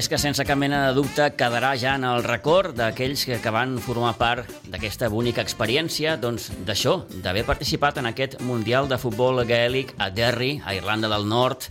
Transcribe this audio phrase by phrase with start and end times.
[0.00, 3.74] És que sense cap mena de dubte quedarà ja en el record d'aquells que, van
[3.84, 9.92] formar part d'aquesta bonica experiència doncs, d'això, d'haver participat en aquest Mundial de Futbol Gaèlic
[10.00, 11.68] a Derry, a Irlanda del Nord,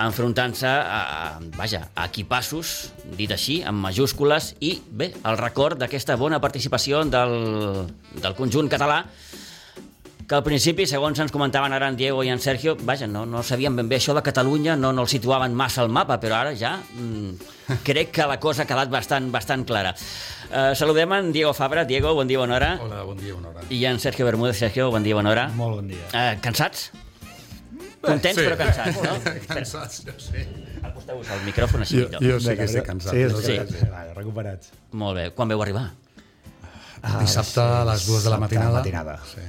[0.00, 1.26] enfrontant-se a, a,
[1.58, 2.72] vaja, a equipassos,
[3.18, 7.36] dit així, amb majúscules, i bé, el record d'aquesta bona participació del,
[8.16, 9.02] del conjunt català
[10.28, 13.42] que al principi, segons ens comentaven ara en Diego i en Sergio, vaja, no, no
[13.42, 16.54] sabien ben bé això de Catalunya, no, no el situaven massa al mapa, però ara
[16.58, 17.52] ja mm,
[17.86, 19.94] crec que la cosa ha quedat bastant, bastant clara.
[20.52, 21.86] Uh, saludem en Diego Fabra.
[21.88, 22.74] Diego, bon dia, bona hora.
[22.82, 23.64] Hola, bon dia, bona hora.
[23.70, 24.58] I en Sergio Bermúdez.
[24.58, 25.48] Sergio, bon dia, bona hora.
[25.56, 26.04] Molt bon dia.
[26.12, 26.90] Uh, cansats?
[28.02, 28.44] Contents, sí.
[28.44, 29.14] però cansats, no?
[29.54, 30.44] Cansats, jo sé.
[30.82, 32.02] Acosteu-vos al micròfon així.
[32.02, 33.14] Jo, jo sé que estic cansat.
[33.14, 33.44] Sí, sí.
[33.46, 33.58] sé.
[33.70, 33.90] sí.
[33.92, 34.72] Vale, recuperats.
[34.98, 35.28] Molt bé.
[35.36, 35.86] Quan veu arribar?
[37.02, 38.78] Ah, Dissabte a les dues de la matinada.
[38.78, 39.18] matinada.
[39.26, 39.42] Sí.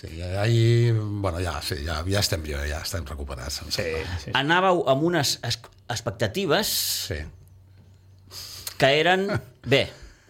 [0.00, 3.60] Sí, ahir, bueno, ja, sí, ja, ja estem jo, ja estem recuperats.
[3.68, 3.84] Sí,
[4.22, 4.32] sí.
[4.36, 5.58] Anàveu amb unes es
[5.92, 6.70] expectatives
[7.08, 7.18] Sí.
[8.78, 9.26] que eren...
[9.66, 9.82] Bé,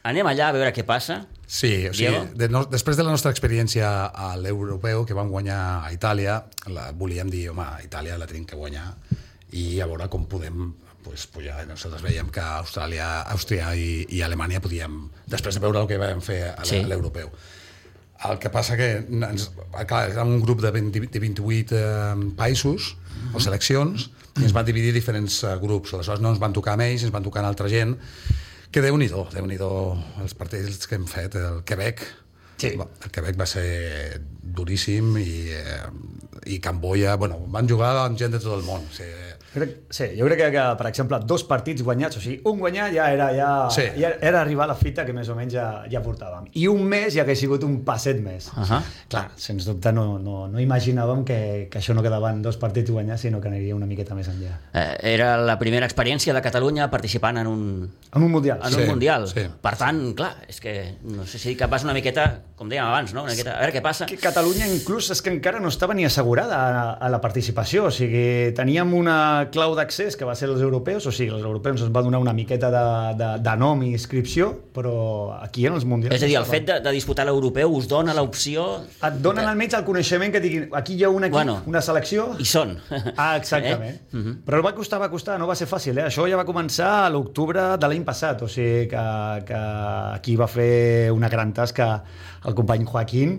[0.03, 1.21] anem allà a veure què passa.
[1.51, 5.61] Sí, o sigui, de, no, després de la nostra experiència a l'europeu que vam guanyar
[5.85, 6.37] a Itàlia,
[6.71, 8.87] la, volíem dir, home, a Itàlia la tenim que guanyar
[9.59, 10.69] i a veure com podem
[11.05, 11.67] pues, pujar.
[11.69, 16.21] Nosaltres veiem que Austràlia, Àustria i, i Alemanya podíem, després de veure el que vam
[16.25, 16.81] fer a Sí.
[16.81, 16.85] sí.
[16.89, 17.31] l'europeu.
[18.29, 19.47] El que passa que ens,
[19.89, 22.95] clar, érem un grup de, 20, de 28 eh, països
[23.33, 25.95] o seleccions i ens van dividir en diferents eh, grups.
[25.97, 27.97] Aleshores no ens van tocar amb ells, ens van tocar amb altra gent
[28.71, 31.35] que déu-n'hi-do, déu nhi déu els partits que hem fet.
[31.41, 32.05] El Quebec,
[32.61, 32.75] Sí.
[32.77, 35.89] el Quebec va ser duríssim i, eh,
[36.53, 38.85] i Camboya, bueno, van jugar amb gent de tot el món.
[38.85, 42.37] O sigui, Crec, sí, jo crec que, que, per exemple, dos partits guanyats, o sigui,
[42.47, 43.83] un guanyat ja era, ja, Sí.
[43.99, 46.45] ja era arribar a la fita que més o menys ja, ja portàvem.
[46.55, 48.47] I un mes ja que ha sigut un passet més.
[48.55, 48.79] Ahà.
[49.11, 51.41] Clar, sens dubte no, no, no imaginàvem que,
[51.71, 54.55] que això no quedaven dos partits guanyats, sinó que aniria una miqueta més enllà.
[54.73, 57.65] Eh, era la primera experiència de Catalunya participant en un,
[58.15, 58.61] En un mundial.
[58.63, 59.27] en Sí, un Mundial.
[59.29, 59.49] sí.
[59.61, 63.13] Per tant, clar, és que no sé si que vas una miqueta, com dèiem abans,
[63.15, 63.25] no?
[63.25, 64.07] una miqueta, a veure què passa.
[64.07, 67.91] que Catalunya inclús és que encara no estava ni assegurada a, a la participació, o
[67.91, 71.93] sigui, teníem una clau d'accés que va ser els europeus, o sigui, els europeus ens
[71.95, 72.83] va donar una miqueta de,
[73.19, 74.93] de, de nom i inscripció, però
[75.41, 76.15] aquí en els mundials...
[76.17, 78.67] És a dir, el fet de, de disputar l'europeu us dona l'opció...
[79.09, 81.61] Et donen almenys el coneixement que diguin aquí hi ha un equip, Bueno.
[81.71, 82.35] una selecció...
[82.39, 82.77] I són.
[83.17, 84.01] Ah, exactament.
[84.11, 84.19] Eh?
[84.21, 84.35] Eh?
[84.45, 85.99] Però el va costar, va costar, no va ser fàcil.
[85.99, 86.09] Eh?
[86.11, 89.05] Això ja va començar a l'octubre de l'any passat, o sigui que,
[89.49, 89.61] que
[90.17, 91.89] aquí va fer una gran tasca
[92.47, 93.39] el company Joaquín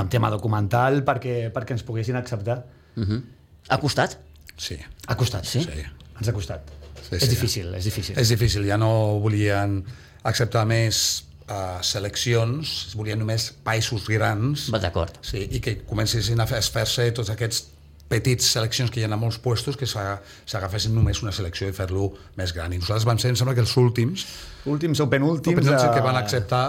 [0.00, 2.62] amb tema documental perquè, perquè ens poguessin acceptar.
[2.96, 3.22] Uh -huh.
[3.68, 4.18] Ha costat?
[4.56, 4.76] sí.
[5.08, 5.44] Ha costat.
[5.48, 5.62] Sí?
[5.66, 5.82] Sí.
[6.18, 6.70] Ens ha costat.
[7.02, 7.28] Sí, és sí.
[7.34, 8.18] difícil, és difícil.
[8.18, 9.80] És difícil, ja no volien
[10.28, 15.18] acceptar més uh, seleccions, volien només països grans Va, d'acord.
[15.26, 17.64] sí, i que comencessin a fer- a fer-se tots aquests
[18.12, 21.72] petits seleccions que hi ha a molts puestos que s'a- s'agafessin només una selecció i
[21.72, 22.72] fer-lo més gran.
[22.72, 24.26] I nosaltres vam ser, em sembla que els últims,
[24.68, 25.56] Últims o penúltims...
[25.58, 26.66] últims de- que van acceptar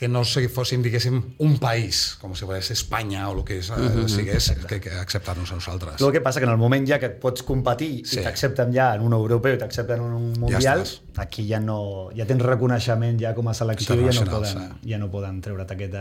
[0.00, 3.68] que no si fóssim, diguéssim, un país, com si fos Espanya o el que és,
[3.68, 6.00] uh sigués, que, que acceptar-nos a nosaltres.
[6.00, 8.16] El que passa que en el moment ja que et pots competir Sí.
[8.16, 11.02] i t'accepten ja en un europeu i t'accepten en un mundial, estàs.
[11.20, 14.98] aquí ja no ja tens reconeixement ja com a selecció i ja no poden, ja
[15.04, 16.00] no poden treure't aquest,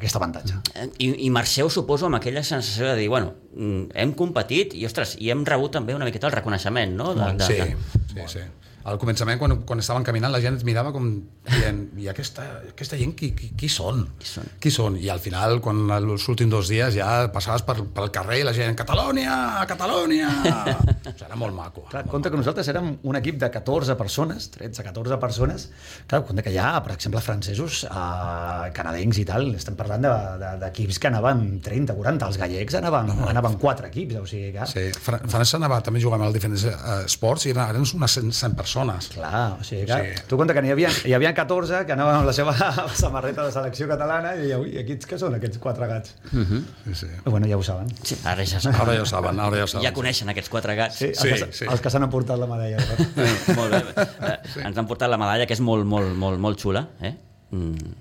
[0.00, 0.56] aquest avantatge.
[0.72, 4.86] Eh, I, I marxeu, suposo, amb aquella sensació de dir, bueno, mm, hem competit i,
[4.88, 7.12] ostres, i hem rebut també una miqueta el reconeixement, no?
[7.12, 7.76] De, de, Sí, de...
[8.14, 8.48] sí, sí.
[8.86, 11.08] Al començament, quan, quan estaven caminant, la gent ens mirava com
[11.50, 14.04] dient, i aquesta, aquesta gent qui, qui, qui són?
[14.20, 14.44] Qui són?
[14.62, 14.98] Qui són?
[15.02, 18.52] I al final, quan els últims dos dies ja passaves per, pel carrer i la
[18.54, 19.34] gent, Catalònia,
[19.66, 20.28] Catalònia!
[20.30, 21.82] o sigui, era molt maco.
[21.90, 25.66] Clar, molt compte que nosaltres érem un equip de 14 persones, 13-14 persones,
[26.06, 30.94] clar, compte que hi ha, per exemple, francesos, eh, canadencs i tal, estem parlant d'equips
[30.94, 34.70] de, de, que anaven 30-40, els gallecs anaven, anaven 4 equips, o sigui que...
[34.70, 36.76] Sí, Fra- França anava, també jugàvem als diferents eh,
[37.10, 38.74] esports i eren, eren unes 100, 100 persones.
[39.14, 40.12] Clar, o sigui que Sí.
[40.16, 40.22] sí.
[40.28, 42.52] tu compte que n'hi havia, hi havia 14 que anaven amb la seva
[42.94, 46.14] samarreta de selecció catalana i deia, ui, aquests que són, aquests quatre gats?
[46.30, 47.06] Sí, sí.
[47.24, 47.88] Però bueno, ja ho saben.
[48.02, 48.80] Sí, ara ja saben.
[48.80, 49.86] Ara ja ho saben, ara ja ho saben.
[49.88, 50.96] Ja coneixen aquests quatre gats.
[51.00, 51.68] Sí, Sí, els, que, sí.
[51.70, 52.76] els que s'han emportat la medalla.
[53.16, 54.06] Eh, molt bé.
[54.28, 56.84] Eh, Ens han portat la medalla, que és molt, molt, molt, molt xula.
[57.00, 57.14] Eh?
[57.56, 57.94] Mm,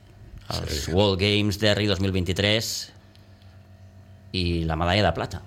[0.59, 0.91] els sí.
[0.93, 2.71] World Games Derry 2023
[4.35, 5.41] i la medalla de plata.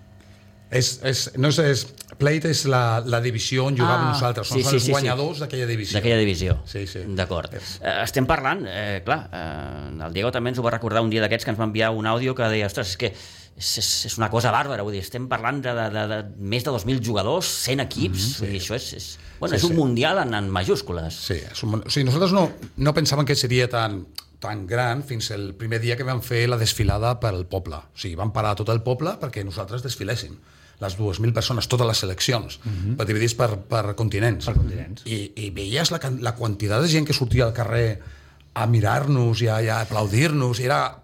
[0.71, 1.83] És, és, no és, és,
[2.19, 4.49] Plate és la, la divisió on jugàvem Ah, nosaltres.
[4.51, 4.93] Som sí, sí, els sí, sí.
[4.93, 5.99] guanyadors d'aquella divisió.
[5.99, 6.59] D'aquella divisió.
[6.67, 7.05] Sí, sí.
[7.19, 7.55] D'acord.
[7.55, 11.23] Eh, estem parlant, eh, clar, eh, el Diego també ens ho va recordar un dia
[11.23, 13.13] d'aquests que ens va enviar un àudio que deia, ostres, és que
[13.59, 16.67] és, és, és una cosa bàrbara, vull dir, estem parlant de, de, de, de més
[16.67, 19.65] de 2.000 jugadors, 100 equips, mm -hmm, vull dir, això és, és, bueno, Sí, és
[19.65, 19.77] un sí.
[19.77, 21.15] mundial en, en majúscules.
[21.15, 24.07] Sí, és un, o sigui, nosaltres no, no pensàvem que seria tan,
[24.39, 27.77] tan gran fins el primer dia que vam fer la desfilada pel poble.
[27.77, 30.39] O sigui, vam parar tot el poble perquè nosaltres desfiléssim
[30.79, 33.07] les 2.000 persones, totes les seleccions, uh -huh.
[33.07, 34.47] dividits per, per continents.
[34.47, 35.03] Per continents.
[35.07, 37.99] I, i veies la, la quantitat de gent que sortia al carrer
[38.55, 41.03] a mirar-nos i a, i a aplaudir-nos, i era...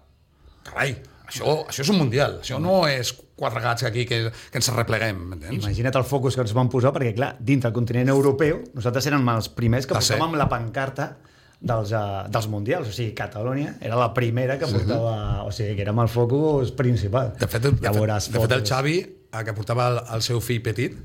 [0.63, 0.95] Carai,
[1.27, 5.17] això, això és un mundial, això no és quatre gats aquí que, que ens arrepleguem,
[5.29, 5.63] m'entens?
[5.63, 9.27] Imagina't el focus que ens van posar, perquè, clar, dintre del continent europeu, nosaltres érem
[9.35, 11.17] els primers que portàvem la pancarta
[11.59, 12.89] dels, uh, dels mundials.
[12.89, 15.43] O sigui, Catalunya era la primera que portava...
[15.45, 17.33] O sigui, que érem el focus principal.
[17.39, 18.65] De fet, de, fet, de fet el.
[18.65, 18.97] Xavi,
[19.43, 20.95] que portava el, el seu fill petit,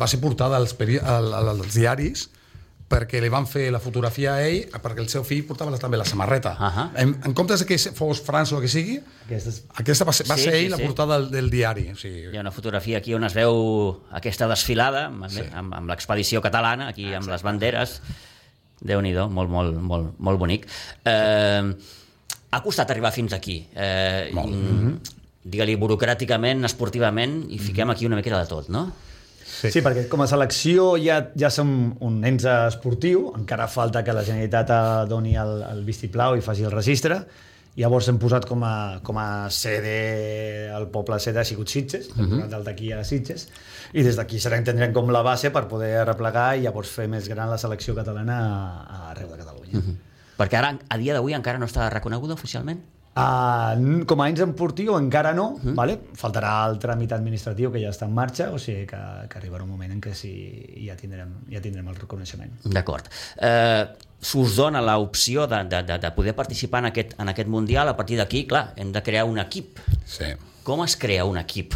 [0.00, 2.28] va ser portada als, peri- al, al, als diaris
[2.88, 5.98] perquè li van fer la fotografia a ell perquè el seu fill portava la- també
[6.00, 6.54] la samarreta.
[6.56, 6.86] Ahà.
[6.96, 8.94] en, en comptes de que fos França o el que sigui,
[9.26, 9.58] Aquestes...
[9.76, 10.86] aquesta va ser, va Sí, ser sí, ell la sí.
[10.88, 11.90] portada del, del diari.
[11.92, 15.44] O sigui, Hi ha una fotografia aquí on es veu aquesta desfilada amb, sí.
[15.52, 18.00] amb, amb l'expedició catalana, aquí amb les banderes.
[18.80, 20.64] déu nhi molt, molt, molt, molt bonic.
[21.04, 21.74] Eh,
[22.50, 23.66] ha costat arribar fins aquí.
[23.74, 24.54] Eh, Molt.
[24.54, 28.88] mm, Digue-li burocràticament, esportivament, i fiquem aquí una miqueta de tot, no?
[29.48, 29.70] Sí.
[29.72, 31.70] sí, perquè com a selecció ja, ja som
[32.04, 34.80] un ens esportiu, encara falta que la Generalitat eh,
[35.10, 37.22] doni el, el vistiplau i faci el registre,
[37.78, 42.28] llavors hem posat com a, com a sede, el poble sede ha sigut Sitges, hem
[42.34, 43.48] posat el d'aquí a Sitges,
[43.94, 47.30] i des d'aquí serà tindrem com la base per poder replegar i llavors fer més
[47.30, 48.36] gran la selecció catalana
[48.84, 49.82] a- arreu de Catalunya.
[50.38, 52.82] Perquè ara, a dia d'avui, encara no està reconeguda oficialment?
[53.18, 55.76] Uh, com a ens esportiu encara no, mm.
[55.78, 55.98] vale?
[56.18, 59.00] faltarà el tràmit administratiu que ja està en marxa, o sigui que,
[59.30, 60.34] que arribarà un moment en què sí,
[60.86, 62.60] ja, tindrem, ja tindrem el reconeixement.
[62.68, 63.10] D'acord.
[63.42, 63.86] Eh,
[64.18, 67.92] S'us dona l'opció de, de, de, de poder participar en aquest, en aquest Mundial.
[67.92, 69.78] A partir d'aquí, clar, hem de crear un equip.
[70.04, 70.34] sí.
[70.68, 71.72] Com es crea un equip?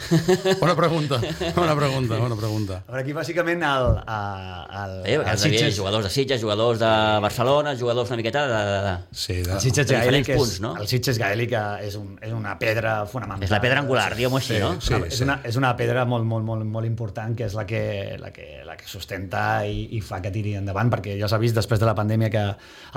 [0.60, 1.16] Bona pregunta,
[1.56, 2.74] bona pregunta, bona pregunta.
[2.84, 6.82] A veure, aquí bàsicament el, el, Eh, el, perquè el Sitges, jugadors de Sitges, jugadors
[6.82, 6.90] de
[7.24, 8.58] Barcelona, jugadors una miqueta de...
[8.60, 8.94] de, de...
[9.16, 10.74] Sí, de, el Sitges gaèlic diferents és, punts, no?
[10.82, 13.46] el Sitges gaèlic eh, és, un, és una pedra fonamental.
[13.48, 14.74] És la pedra angular, diguem-ho així, Sí, no?
[14.84, 15.00] sí.
[15.08, 17.82] és, una, és una pedra molt, molt, molt, molt important que és la que,
[18.20, 21.56] la que, la que sustenta i, i fa que tiri endavant, perquè ja s'ha vist
[21.56, 22.44] després de la pandèmia que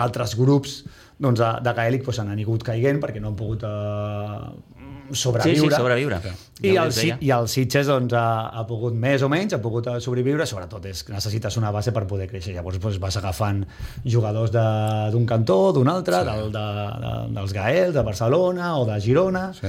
[0.03, 0.81] altres grups
[1.19, 4.78] doncs, de, de gaèlic doncs, han anat caiguent perquè no han pogut eh, Sí,
[5.13, 5.69] sobreviure.
[5.69, 6.19] sí, sobreviure.
[6.61, 9.87] I Ja el, I el Sitges doncs, ha, ha pogut més o menys, ha pogut
[9.87, 12.53] eh, sobreviure, sobretot és que necessites una base per poder créixer.
[12.53, 13.63] Llavors doncs, vas agafant
[14.05, 16.25] jugadors de- d'un cantó, d'un altre, sí.
[16.29, 16.65] del, de,
[17.05, 19.67] de, dels Gael, de Barcelona o de Girona, Sí.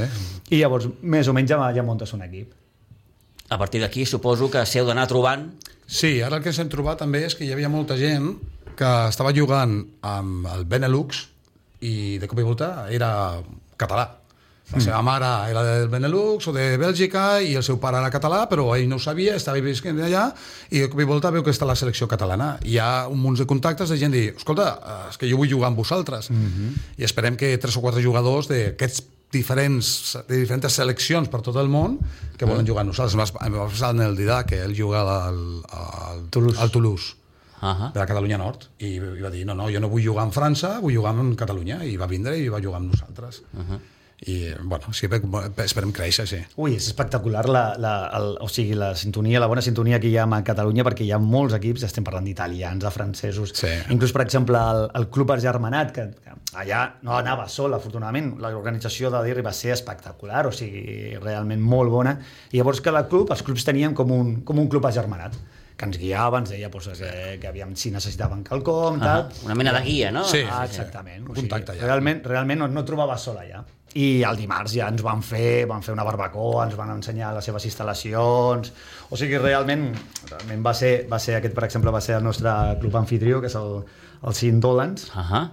[0.51, 2.53] i llavors més o menys ja, ja muntes un equip.
[3.51, 5.49] A partir d'aquí suposo que s'heu d'anar trobant
[5.91, 8.37] Sí, ara el que ens hem trobat també és que hi havia molta gent
[8.79, 9.73] que estava jugant
[10.07, 11.25] amb el Benelux
[11.83, 13.41] i de cop i volta era
[13.77, 14.05] català.
[14.73, 18.45] La seva mare era del Benelux o de Bèlgica i el seu pare era català,
[18.49, 20.29] però ell no ho sabia, estava visquent allà
[20.71, 22.57] i de cop i volta veu que està la selecció catalana.
[22.63, 25.51] Hi ha un munt de contactes de gent dir, escolta, eh, és que jo vull
[25.51, 26.31] jugar amb vosaltres.
[26.99, 29.03] I esperem que tres o quatre jugadors d'aquests
[29.33, 31.99] diferents, de diferents seleccions per tot el món
[32.37, 33.15] que volen jugar amb nosaltres.
[33.15, 36.59] Em va- passar en el Didà, que ell juga al, al, Toulouse.
[36.61, 37.15] al Toulouse
[37.63, 37.93] uh -huh.
[37.93, 40.33] de la Catalunya Nord i, i va dir, no, no, jo no vull jugar en
[40.33, 43.79] França vull jugar en Catalunya i va vindre i va jugar amb nosaltres uh -huh.
[44.27, 45.21] I bueno, sí, bé,
[45.65, 46.39] esperem créixer sí.
[46.61, 50.17] Ui, és espectacular la, la, el, o sigui, la sintonia, la bona sintonia que hi
[50.21, 53.69] ha a Catalunya, perquè hi ha molts equips, estem parlant d'italians, de francesos, Sí.
[53.89, 59.09] inclús, per exemple, el, el Club Argermanat, que, que allà no anava sol, afortunadament, l'organització
[59.11, 62.19] de l'IRI va ser espectacular, o sigui, realment molt bona,
[62.53, 65.33] i llavors cada club, els clubs tenien com un, com un club agermanat,
[65.81, 69.23] que ens guiava, ens deia doncs, que, que aviam si necessitaven quelcom, Uh tal.
[69.31, 69.45] -huh.
[69.47, 70.25] Una mena de guia, no?
[70.29, 70.43] Sí.
[70.47, 71.25] Ah, exactament.
[71.25, 71.87] Un O sigui, contacte ja.
[71.87, 73.65] Realment, realment no, no et trobaves sol allà.
[73.95, 77.45] I el dimarts ja ens van fer, van fer una barbacoa, ens van ensenyar les
[77.45, 78.73] seves instal·lacions...
[79.11, 79.89] O sigui, realment,
[80.31, 83.49] realment va ser, va ser aquest, per exemple, va ser el nostre club anfitrió, que
[83.51, 83.81] és el,
[84.23, 85.49] el Sint Dolans, Uh -huh.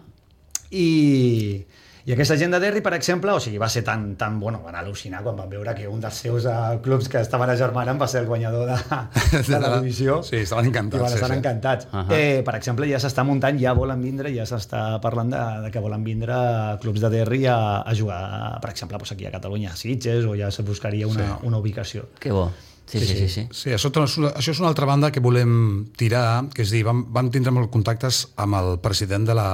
[0.69, 1.65] i,
[2.07, 4.77] i aquesta gent de Derry, per exemple, o sigui, va ser tan, tan bueno, van
[4.79, 8.21] al·lucinar quan van veure que un dels seus uh, clubs que estaven agermanant va ser
[8.21, 8.77] el guanyador de,
[9.49, 10.21] de la divisió.
[10.23, 11.37] Sí, estaven encantats, I van sí, estar sí.
[11.41, 11.89] encantats.
[11.91, 12.05] Ahà.
[12.15, 15.83] eh, per exemple, ja s'està muntant, ja volen vindre, ja s'està parlant de, de que
[15.83, 16.39] volen vindre
[16.79, 18.21] clubs de Derry a, a jugar,
[18.63, 21.43] per exemple, doncs aquí a Catalunya, a Sitges, o ja se buscaria una, Sí.
[21.51, 22.07] una ubicació.
[22.23, 22.47] Que bo.
[22.87, 23.27] Sí, sí, sí.
[23.27, 23.41] sí.
[23.51, 27.27] Sí, això, això és una altra banda que volem tirar, que és dir, vam, vam
[27.33, 29.49] tindre molts contactes amb el president de la,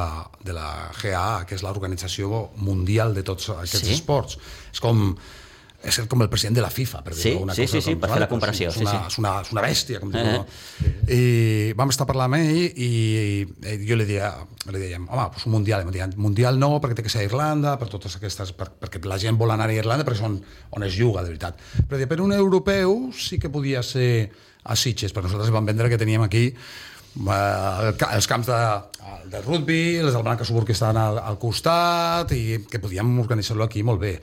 [0.45, 0.67] de la
[1.01, 3.95] GAA, que és l'organització mundial de tots aquests Sí?
[3.97, 4.37] esports.
[4.71, 5.15] És com
[5.83, 7.73] és com el president de la FIFA, per Sí, dir una sí, cosa.
[7.73, 8.97] sí, sí, com, per fer la comparació, És sí, una, sí.
[9.11, 10.13] És, una, és una bèstia, com.
[10.15, 10.23] Eh.
[10.23, 10.45] no?
[11.11, 12.89] I vam estar parlant amb ell i,
[13.43, 14.29] i jo li deia,
[14.71, 15.83] li dèiem, home, pues un mundial.
[15.83, 18.69] I em deien, mundial no, perquè té que ser a Irlanda, per totes aquestes, per,
[18.79, 20.39] perquè la gent vol anar a Irlanda perquè són
[20.71, 21.59] on es juga, de veritat.
[21.83, 24.29] Però deia, per un europeu sí que podia ser
[24.63, 28.61] a Sitges, perquè nosaltres vam vendre que teníem aquí eh, els camps de,
[29.29, 33.67] de rugby, els del Blanca Subur que estaven al, al costat i que podíem organitzar-lo
[33.67, 34.15] aquí molt bé.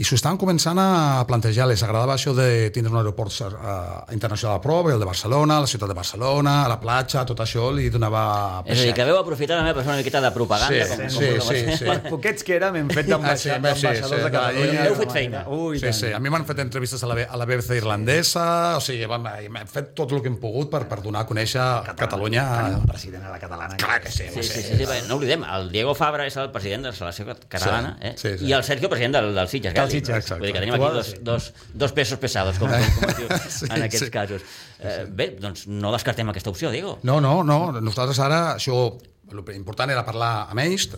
[0.00, 4.56] I s'ho estaven començant a plantejar, les agradava això de tindre un aeroport uh, internacional
[4.56, 7.90] a prop, el de Barcelona, la ciutat de Barcelona, a la platja, tot això li
[7.92, 8.62] donava...
[8.64, 10.86] És a dir, que veu aprofitar també per fer una miqueta de propaganda.
[10.86, 11.84] Sí, com, sí, com, sí, sí.
[11.90, 14.72] Per poquets que érem, hem fet Ah, sí, d'ambaixadors sí, sí, de sí, Catalunya.
[14.72, 15.44] sí, heu fet feina.
[15.52, 15.98] Ui, Sí, tant.
[16.00, 18.46] sí, a mi m'han fet entrevistes a la, a la BBC irlandesa,
[18.78, 21.60] o sigui, vam- hem fet tot el que hem pogut per, per donar a conèixer
[22.00, 22.46] Catalunya.
[22.62, 23.76] Tenim un president a la catalana.
[23.76, 26.48] Clar que sí, Sí, sí, sí, sí, perquè no oblidem, el Diego Fabra és el
[26.50, 28.14] president de la selecció catalana Sí, eh?
[28.16, 28.46] sí, sí.
[28.48, 29.74] i el Sergio, president del, del Sitges.
[29.82, 30.06] Gàl·lic.
[30.06, 30.60] Sitges, Vull dir que exacte.
[30.60, 31.48] tenim aquí dos, dos,
[31.84, 34.12] dos pesos pesados, com, com, com es diu Sí, en aquests sí.
[34.14, 34.46] casos.
[34.78, 36.98] Eh, bé, doncs no descartem aquesta opció, Diego.
[37.02, 37.58] No, no, no.
[37.80, 38.84] Nosaltres ara, això,
[39.32, 40.88] el important era parlar amb ells,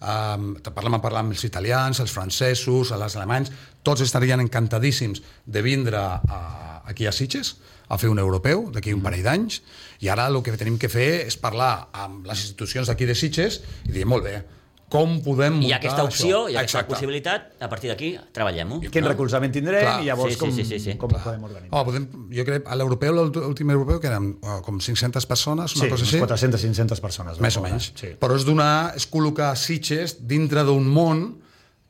[0.00, 3.52] um, parlar, parlar amb els italians, els francesos, els alemanys,
[3.86, 6.42] tots estarien encantadíssims de vindre a,
[6.86, 7.56] aquí a Sitges
[7.88, 9.60] a fer un europeu d'aquí un parell d'anys
[10.02, 13.60] i ara el que tenim que fer és parlar amb les institucions d'aquí de Sitges
[13.86, 14.40] i dir, molt bé,
[14.88, 16.56] com podem muntar ha aquesta opció, això?
[16.56, 16.92] ha aquesta Exacte.
[16.94, 18.78] possibilitat, a partir d'aquí treballem-ho.
[18.94, 19.96] Quin recolzament tindrem Clar.
[20.02, 20.94] i llavors Sí, sí, com, sí, sí, sí.
[21.00, 21.72] com ho podem organitzar.
[21.80, 25.84] Oh, podem, jo crec, a l'europeu, l'últim europeu, que eren oh, com 500 persones, una
[25.84, 26.20] Sí, cosa així.
[26.22, 27.40] 400-500 persones.
[27.40, 27.68] més o no?
[27.68, 27.90] menys.
[27.98, 28.12] Sí.
[28.20, 31.26] Però és donar, és col·locar Sitges dintre d'un món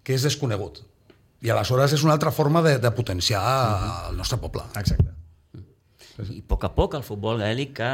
[0.03, 0.81] que és desconegut.
[1.45, 3.43] I aleshores és una altra forma de, de potenciar
[4.11, 4.63] el nostre poble.
[4.75, 5.13] Exacte.
[6.19, 7.91] I a poc a poc el futbol gaèlic que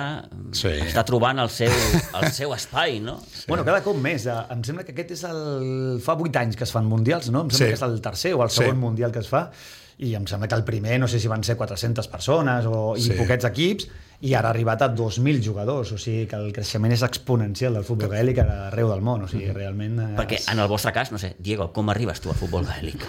[0.52, 0.68] Sí.
[0.68, 0.86] sí.
[0.86, 1.72] està trobant el seu,
[2.20, 3.16] el seu espai, no?
[3.26, 3.44] Sí.
[3.48, 4.26] Bueno, cada cop més.
[4.26, 5.98] Eh, Em sembla que aquest és el...
[6.04, 7.42] Fa 8 anys que es fan mundials, no?
[7.42, 7.70] Em sembla Sí.
[7.72, 8.80] que és el tercer o el segon Sí.
[8.80, 9.50] mundial que es fa
[9.98, 13.02] i em sembla que el primer, no sé si van ser 400 persones o, i
[13.02, 13.12] Sí.
[13.18, 13.88] poquets equips,
[14.22, 17.84] i ara ha arribat a 2.000 jugadors, o sigui que el creixement és exponencial del
[17.84, 19.98] futbol gaèlic arreu del món, o sigui, realment...
[20.00, 23.02] eh, Perquè en el vostre cas, no sé, Diego, com arribes tu al futbol gaèlic?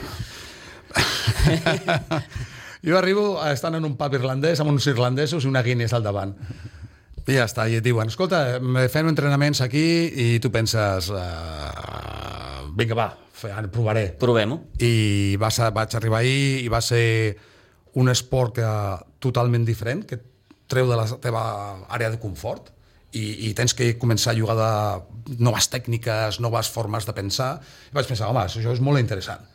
[2.84, 6.34] Jo arribo estant en un pub irlandès amb uns irlandesos i una Guinness al davant.
[7.24, 9.84] I ja està, i et diuen, escolta, me fem entrenaments aquí
[10.20, 13.08] i tu penses, uh, vinga, va,
[13.72, 14.10] provaré.
[14.20, 14.60] Provem-ho.
[14.84, 17.38] i vas a, vaig arribar ahir i va ser
[17.96, 18.68] un esport que,
[19.24, 20.20] totalment diferent, que
[20.68, 21.44] treu de la teva
[21.88, 22.72] àrea de confort
[23.14, 27.54] i, i tens que començar a jugar de noves tècniques, noves formes de pensar.
[27.92, 29.48] I vaig pensar, home, això és molt interessant.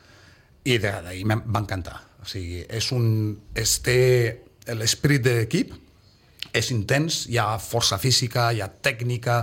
[0.64, 1.98] I de- d'ahir va encantar.
[2.28, 3.38] O sigui, és un...
[3.56, 4.00] És, té
[4.76, 5.70] l'esperit d'equip,
[6.52, 9.38] és intens, hi ha força física, hi ha tècnica,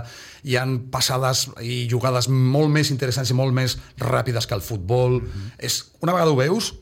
[0.46, 5.18] hi han passades i jugades molt més interessants i molt més ràpides que el futbol.
[5.58, 6.76] és, una vegada ho veus,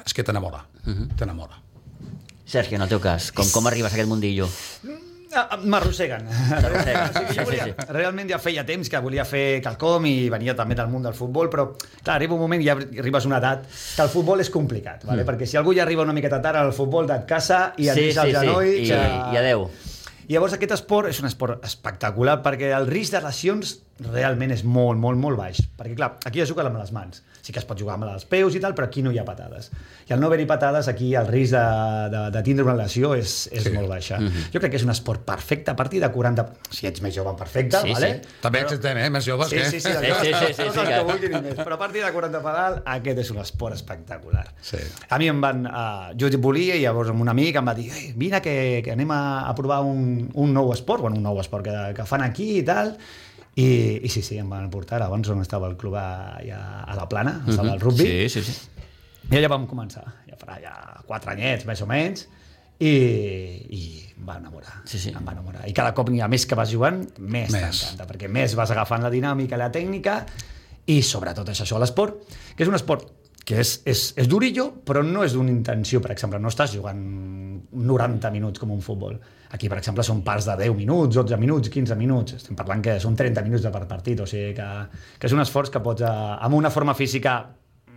[0.00, 0.64] és que t'enamora,
[1.18, 1.60] t'enamora.
[2.48, 4.48] Sergio, en el teu cas, com, com arribes a aquest mundillo?
[5.34, 6.26] Ah, ah, M'arrosseguen.
[7.34, 7.86] Sí, volia, sí, sí.
[7.92, 11.48] Realment ja feia temps que volia fer quelcom i venia també del món del futbol,
[11.50, 14.50] però clar, arriba un moment i ja arribes a una edat que el futbol és
[14.54, 15.24] complicat, vale?
[15.26, 17.98] perquè si algú ja arriba una miqueta tard al futbol et casa i et Mm.
[17.98, 18.46] Sí, deixa el sí, sí.
[18.46, 18.66] genoll...
[18.66, 19.68] I, que- I adeu.
[20.28, 24.98] Llavors aquest esport és un esport espectacular perquè el risc de lesions realment és molt,
[24.98, 25.60] molt, molt baix.
[25.78, 27.22] Perquè, clar, aquí es juga amb les mans.
[27.44, 29.24] Sí que es pot jugar amb els peus i tal, però aquí no hi ha
[29.24, 29.68] patades.
[30.08, 31.64] I al no haver-hi patades, aquí el risc de,
[32.10, 33.72] de, de tindre una lesió és, és sí.
[33.74, 34.18] molt baixa.
[34.18, 34.50] Mm -hmm.
[34.54, 36.46] Jo crec que és un esport perfecte a partir de 40...
[36.70, 38.22] Si ets més jove, perfecte, Sí, vale?
[38.22, 38.38] sí.
[38.40, 39.10] També existem, eh?
[39.10, 39.64] Més joves Sí, que...
[39.70, 41.54] sí, sí, Sí, sí, sí, sí, sí, que vulguin i més.
[41.54, 44.46] Però a partir de 40 pedal, aquest és un esport espectacular.
[44.60, 44.78] Sí.
[45.08, 45.66] A mi em van...
[45.66, 49.10] Uh, jo volia i llavors amb un amic em va dir vine que, que anem
[49.10, 52.58] a, a provar un, un nou esport, bueno, un nou esport que, que fan aquí
[52.60, 52.94] i tal.
[53.54, 53.66] I,
[54.02, 57.08] I sí, sí, em van portar abans on estava el club a, ja, a la
[57.10, 58.06] plana, estava el rugby.
[58.28, 58.86] Sí, sí, sí.
[59.30, 60.72] I allà vam començar, ja farà ja
[61.06, 62.26] quatre anyets, més o menys,
[62.82, 63.82] i, i
[64.18, 64.80] em va enamorar.
[64.90, 65.14] Sí, sí.
[65.14, 65.68] Em va enamorar.
[65.70, 67.54] I cada cop a més que vas jugant, més, Més.
[67.54, 70.24] t'encanta, perquè més vas agafant la dinàmica, la tècnica,
[70.90, 73.06] i sobretot és això, l'esport, que és un esport
[73.44, 77.00] que és, és, és durillo, però no és d'una intenció, per exemple, no estàs jugant
[77.74, 79.18] 90 minuts com un futbol.
[79.54, 82.38] Aquí, per exemple, són parts de 10 minuts, 12 minuts, 15 minuts.
[82.40, 84.68] Estem parlant que són 30 minuts de per partit, o sigui que,
[85.20, 86.08] que és un esforç que pots, eh,
[86.48, 87.36] amb una forma física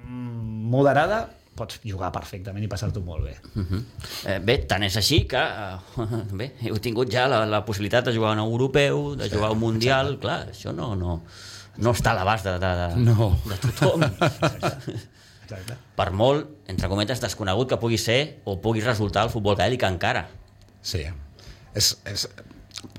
[0.04, 1.24] mm, moderada,
[1.58, 3.36] pots jugar perfectament i passar-t'ho molt bé.
[4.30, 8.14] Eh, bé, tant és així que eh, bé, heu tingut ja la, la possibilitat de
[8.20, 10.22] jugar a un europeu, de jugar a un mundial, exacte.
[10.28, 11.22] clar, això no, no,
[11.82, 13.32] no està a l'abast de, de, de, No.
[13.48, 14.06] de tothom.
[15.48, 15.78] Exacte.
[15.96, 20.28] per molt, entre cometes, desconegut que pugui ser o pugui resultar el futbol gaèlic encara.
[20.84, 21.06] Sí.
[21.74, 22.28] És, és...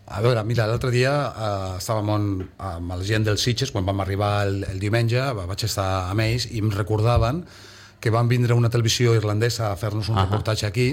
[0.09, 2.23] A veure, mira, l'altre dia eh, estàvem on,
[2.64, 6.25] amb la gent del Sitges, quan vam arribar el, el diumenge, va- vaig estar amb
[6.25, 7.43] ells i em recordaven
[8.00, 10.25] que van vindre una televisió irlandesa a fer-nos un Ahà.
[10.28, 10.87] reportatge aquí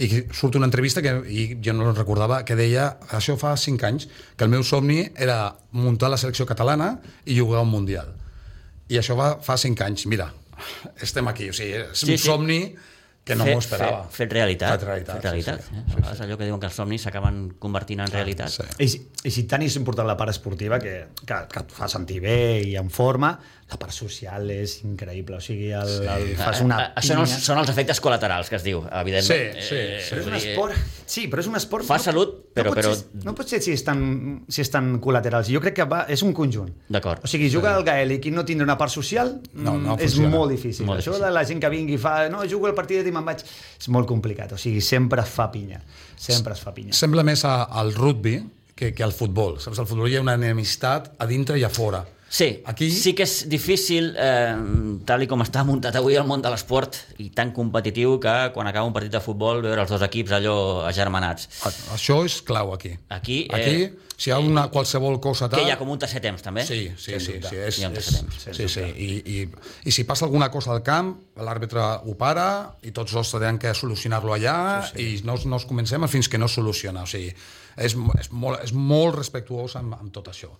[0.00, 4.08] i surt una entrevista que i jo no recordava que deia, això fa 5 anys
[4.36, 6.94] que el meu somni era muntar la selecció catalana
[7.26, 8.08] i jugar un Mundial
[8.88, 10.30] i això va fa 5 anys, mira
[11.00, 12.24] estem aquí, o sigui, és Sí, un sí.
[12.26, 12.60] somni
[13.26, 14.76] que no m'ho esperava Fet, fet realitat.
[14.78, 15.62] fet realitat, Fet realitat.
[15.64, 15.82] sí, eh?
[15.86, 18.48] sí, A vegades allò que diuen que els somnis s'acaben convertint en realitat.
[18.54, 18.62] sí.
[18.78, 21.88] I, si- I si tant és important la part esportiva, que, que, que et fa
[21.90, 23.32] sentir bé i en forma,
[23.66, 25.36] la part social és increïble.
[25.36, 26.04] O sigui, el, sí.
[26.06, 27.38] el, fas una Eh, Això no, pinya.
[27.42, 29.56] són els efectes col·laterals que es diu, evidentment.
[29.58, 30.14] Sí, sí, Eh, sí.
[30.14, 30.76] Però és un esport...
[31.06, 31.84] Sí, però és un esport...
[31.88, 34.70] Fa salut, però- No pot, però- ser, no pot ser si és tan, si és
[34.70, 35.42] tan col·lateral.
[35.50, 36.70] Jo crec que va, és un conjunt.
[36.88, 37.24] D'acord.
[37.26, 40.12] O sigui, jugar al gaèlic i no tindre una part social No, no mm, és
[40.14, 40.30] funciona.
[40.36, 40.86] molt difícil.
[40.86, 41.26] Molt Això difícil.
[41.26, 43.42] de la gent que vingui i fa no, jugo el partit i me'n vaig...
[43.80, 44.52] És molt complicat.
[44.54, 45.82] O sigui, sempre es fa pinya.
[46.16, 46.92] Sempre es fa pinya.
[46.94, 48.38] sembla més a, al rugby
[48.76, 49.58] que, que al futbol.
[49.58, 49.78] Saps?
[49.82, 52.04] Al futbol hi ha una enemistat a dintre i a fora.
[52.28, 54.56] Sí, Aquí- sí que és difícil, eh,
[55.06, 58.66] tal i com està muntat avui el món de l'esport, i tan competitiu que quan
[58.66, 60.56] acaba un partit de futbol veure els dos equips allò
[60.88, 61.46] agermanats.
[61.62, 62.96] A- Això és clau aquí.
[63.08, 65.60] Aquí, aquí eh, si hi ha una qualsevol cosa tal...
[65.60, 66.66] Que hi ha com un tercer temps, també?
[66.66, 68.80] Sí, sí, sí, sí, és, Hi ha un és, temps, sí, sí.
[68.80, 69.48] I, i,
[69.86, 73.72] I si passa alguna cosa al camp, l'àrbitre ho para i tots dos tenen que
[73.72, 75.06] solucionar-lo allà sí, sí.
[75.22, 77.04] i no, no es comencem fins que no es soluciona.
[77.04, 77.30] O sigui,
[77.76, 80.52] és, és, molt, és molt respectuós amb, amb tot això.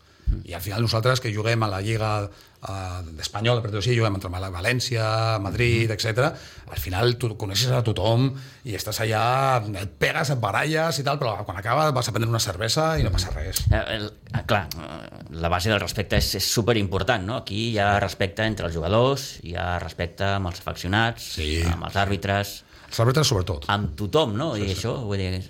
[0.43, 4.17] I al final nosaltres que juguem a la Lliga uh, espanyola, per dir-ho així, juguem
[4.19, 6.33] entre València, Madrid, etc.
[6.67, 8.33] al final tu coneixes a tothom
[8.67, 12.29] i estàs allà, et pegues, et baralles i tal, però quan acaba vas a prendre
[12.29, 13.63] una cervesa i no passa res.
[13.71, 17.39] Eh, el, eh, clar, eh, la base del respecte és, és superimportant, no?
[17.45, 21.63] Aquí hi ha respecte entre els jugadors, hi ha respecte amb els afeccionats, Sí.
[21.71, 23.67] amb els àrbitres, Els àrbitres sobretot.
[23.73, 24.53] amb tothom, no?
[24.55, 25.43] Vull dir, això, vull dir,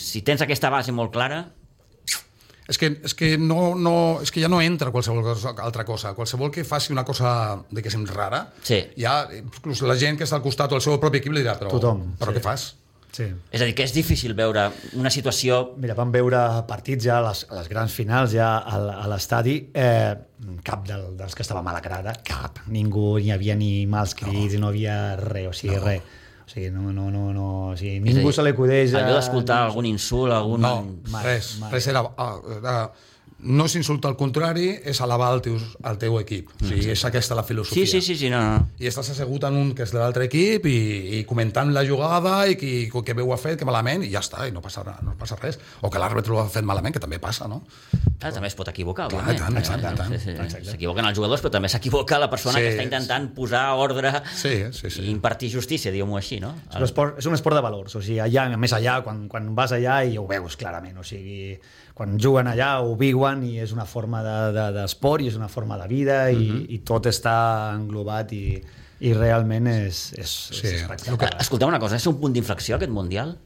[0.00, 1.44] si tens aquesta base molt clara,
[2.64, 6.14] És que, és que, no, no, és que ja no entra qualsevol cosa, altra cosa.
[6.16, 8.78] Qualsevol que faci una cosa, diguéssim, rara, Sí.
[8.96, 11.58] ja, inclús la gent que està al costat o el seu propi equip li dirà,
[11.60, 12.38] però, Tothom, però sí.
[12.38, 12.64] què fas?
[13.14, 13.28] Sí.
[13.52, 14.64] és a dir, que és difícil veure
[14.98, 19.06] una situació Mira, vam veure partits ja a les, a les grans finals, ja a,
[19.06, 20.16] l'estadi, eh,
[20.66, 22.58] cap del, dels que estava mala carada, cap.
[22.66, 25.84] Ningú, ni hi havia ni mals crits, no, no havia res, o sigui, no.
[25.84, 26.02] res.
[26.44, 28.92] O sigui, no, no, no, no, o sigui, ningú dir, se l'acudeix...
[28.94, 30.60] a- Allò d'escoltar algun insult, algun...
[30.60, 30.76] No,
[31.10, 31.72] mai, res, mai.
[31.72, 32.04] res era...
[32.16, 32.78] ah, era
[33.44, 36.48] no és insultar al contrari, és alabar el teu, el teu equip.
[36.62, 37.84] O sigui, és aquesta la filosofia.
[37.84, 38.62] Sí, sí, sí, sí, no, no.
[38.80, 40.76] I estàs assegut en un que és de l'altre equip i,
[41.18, 44.22] i comentant la jugada i qui, que bé ho ha fet, que malament, i ja
[44.24, 45.58] està, i no passa, no passa res.
[45.84, 47.60] O que l'àrbitre ho ha fet malament, que també passa, no?
[48.18, 50.64] Clar, també es pot equivocar, Clar, tant, tant, Eh, tant, sí, sí, exacte.
[50.70, 54.52] S'equivoquen els jugadors, però també s'equivoca la persona Sí, que està intentant posar ordre Sí,
[54.72, 55.02] sí, sí.
[55.02, 56.54] i impartir justícia, diguem-ho així, no?
[56.70, 59.50] És un, esport, és un esport de valors, o sigui, allà, més allà, quan, quan
[59.54, 61.58] vas allà i ho veus clarament, o sigui,
[61.94, 65.36] quan juguen allà ho viuen i és una forma d'esport de, de, d'esport i és
[65.36, 66.64] una forma de vida i, Mhm.
[66.70, 68.62] i tot està englobat i,
[69.00, 71.36] i realment és, és, Sí, és espectacular.
[71.40, 73.36] Escolteu una cosa, és un punt d'inflexió aquest Mundial?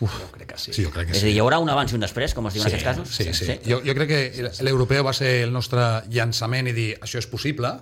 [0.00, 0.72] Jo crec que sí.
[0.72, 1.28] Sí, jo crec que És a sí.
[1.28, 3.12] dir, hi haurà un abans i un després, com es diu en aquests casos?
[3.14, 3.58] Sí, sí.
[3.66, 7.74] Jo, jo crec que l'europeu va ser el nostre llançament i dir això és possible,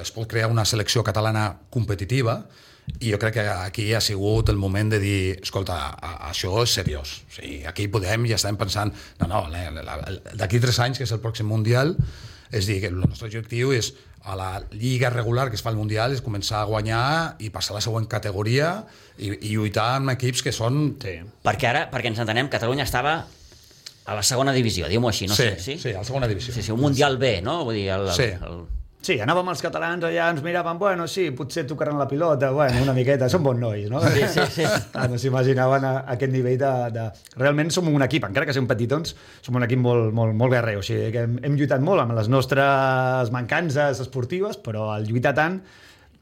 [0.00, 2.40] es pot crear una selecció catalana competitiva
[2.98, 5.76] i jo crec que aquí ha sigut el moment de dir, escolta,
[6.30, 7.20] això és seriós.
[7.28, 9.44] O sigui, aquí podem, ja estem pensant, no, no,
[10.34, 11.94] d'aquí tres anys, que és el pròxim Mundial,
[12.50, 13.92] és dir, que el nostre objectiu és
[14.24, 17.72] a la lliga regular que es fa al Mundial és començar a guanyar i passar
[17.72, 18.82] a la següent categoria
[19.16, 20.96] i, i lluitar amb equips que són...
[21.00, 21.16] Sí.
[21.46, 23.14] Perquè ara, perquè ens entenem, Catalunya estava
[24.04, 25.78] a la segona divisió, diguem-ho així, no sí, sé, sí?
[25.78, 26.52] sí, a la segona divisió.
[26.52, 27.62] Sí, sí, un Mundial B, no?
[27.64, 28.28] Vull dir, el, el, Sí.
[28.36, 28.60] el,
[29.00, 32.92] Sí, anàvem els catalans allà, ens miraven, bueno, sí, potser tocaran la pilota, bueno, una
[32.92, 34.02] miqueta, són bons nois, no?
[34.12, 34.66] Sí, sí, sí.
[34.92, 37.06] Ah, no s'imaginaven aquest nivell de, de...
[37.40, 40.76] Realment som un equip, encara que som petitons, som un equip molt, molt, molt guerrer,
[40.76, 45.32] o sigui, que hem, hem lluitat molt amb les nostres mancances esportives, però al lluitar
[45.38, 45.56] tant,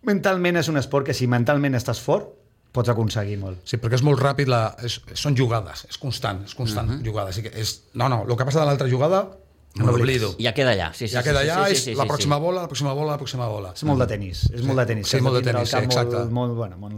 [0.07, 2.31] mentalment és un esport que si mentalment estàs fort,
[2.79, 3.65] pots aconseguir molt.
[3.67, 7.05] Sí, perquè és molt ràpid, la, és, són jugades, és constant, és constant, uh -huh.
[7.11, 7.39] jugades.
[7.39, 9.27] I que és, no, no, el que passa de l'altra jugada,
[9.77, 10.33] l'oblido.
[10.41, 10.91] Ja queda allà.
[10.95, 12.43] Sí, sí, Ja queda sí, allà, sí, és sí, sí, la sí, pròxima sí.
[12.43, 13.73] bola, la pròxima bola, la pròxima bola.
[13.77, 15.09] És molt de tenis, és molt de tenis.
[15.09, 16.17] Sí, molt de camp sí, exacte.
[16.17, 16.95] Molt, molt, bueno, molt,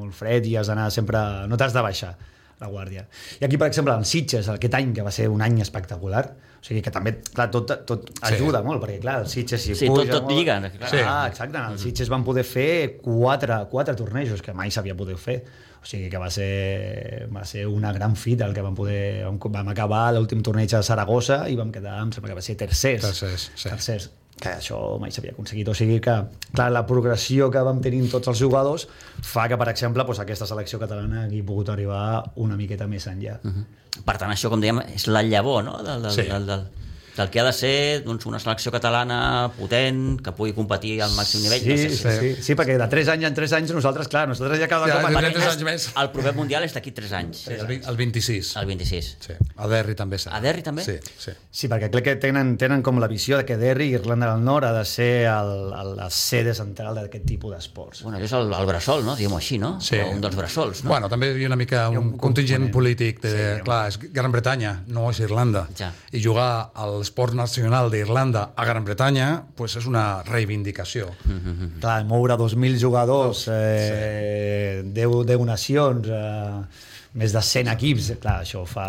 [0.00, 1.18] molt fred i has d'anar sempre...
[1.50, 2.14] No t'has de baixar
[2.60, 3.06] la guàrdia.
[3.40, 6.26] I aquí, per exemple, en Sitges, aquest any, que va ser un any espectacular,
[6.60, 9.88] o sigui que també, clar, tot, tot ajuda molt, perquè, clar, el Sitges si Sí,
[9.88, 10.34] puja tot- tot molt...
[10.36, 10.90] lliga, clar.
[10.92, 10.98] Sí.
[11.00, 15.16] Ah, exacte, en el Sitges van poder fer quatre, quatre tornejos que mai s'havia pogut
[15.18, 15.38] fer.
[15.80, 19.24] O sigui que va ser, va ser una gran fita el que vam poder...
[19.24, 22.56] Vam, vam acabar l'últim torneig a Saragossa i vam quedar, em sembla que va ser
[22.60, 23.06] tercers.
[23.06, 23.68] Tercers, sí.
[23.68, 25.68] Tercers que això mai s'havia aconseguit.
[25.68, 26.14] O sigui que,
[26.54, 28.86] clar, la progressió que vam tenir tots els jugadors
[29.26, 32.02] fa que, per exemple, doncs, aquesta selecció catalana hagi pogut arribar
[32.40, 33.38] una miqueta més enllà.
[33.44, 33.64] Uh -huh.
[34.04, 36.22] Per tant, això, com dèiem, és la llavor, no?, del, del, Sí.
[36.22, 36.64] del, del,
[37.20, 41.12] que el que ha de ser doncs, una selecció catalana potent, que pugui competir al
[41.16, 41.60] màxim nivell.
[41.60, 44.08] Sí, no sé, sí, si- sí, sí, perquè de 3 anys en 3 anys nosaltres,
[44.08, 45.16] clar, nosaltres ja cada Ja, cop...
[45.20, 45.88] anys més.
[46.00, 48.54] El proper Mundial és d'aquí 3 anys, El, vi- el 26.
[48.56, 49.10] el 26.
[49.20, 49.32] Sí.
[49.56, 50.36] A Derry també serà.
[50.38, 50.84] A Derry també?
[50.84, 51.32] Sí, sí.
[51.50, 54.64] Sí, perquè crec que tenen, tenen com la visió de que Derry, Irlanda del Nord,
[54.64, 58.02] ha de ser el, el, la sede central d'aquest tipus d'esports.
[58.02, 59.16] Bueno, és el, el bressol, no?
[59.16, 59.80] Diguem-ho així, no?
[59.80, 59.98] Sí.
[60.00, 60.90] O un dels bressols, no?
[60.94, 64.74] Bueno, també hi ha una mica un, contingent polític de, sí, clar, és Gran Bretanya,
[64.88, 65.66] no és Irlanda.
[65.78, 65.90] Ja.
[66.12, 71.10] I jugar a l'esport nacional d'Irlanda a Gran Bretanya pues és una reivindicació.
[71.26, 71.80] Mm.
[71.82, 76.86] Clar, moure 2.000 jugadors, eh, 10, 10 nacions, eh,
[77.18, 78.84] més de 100 equips, clar, això fa...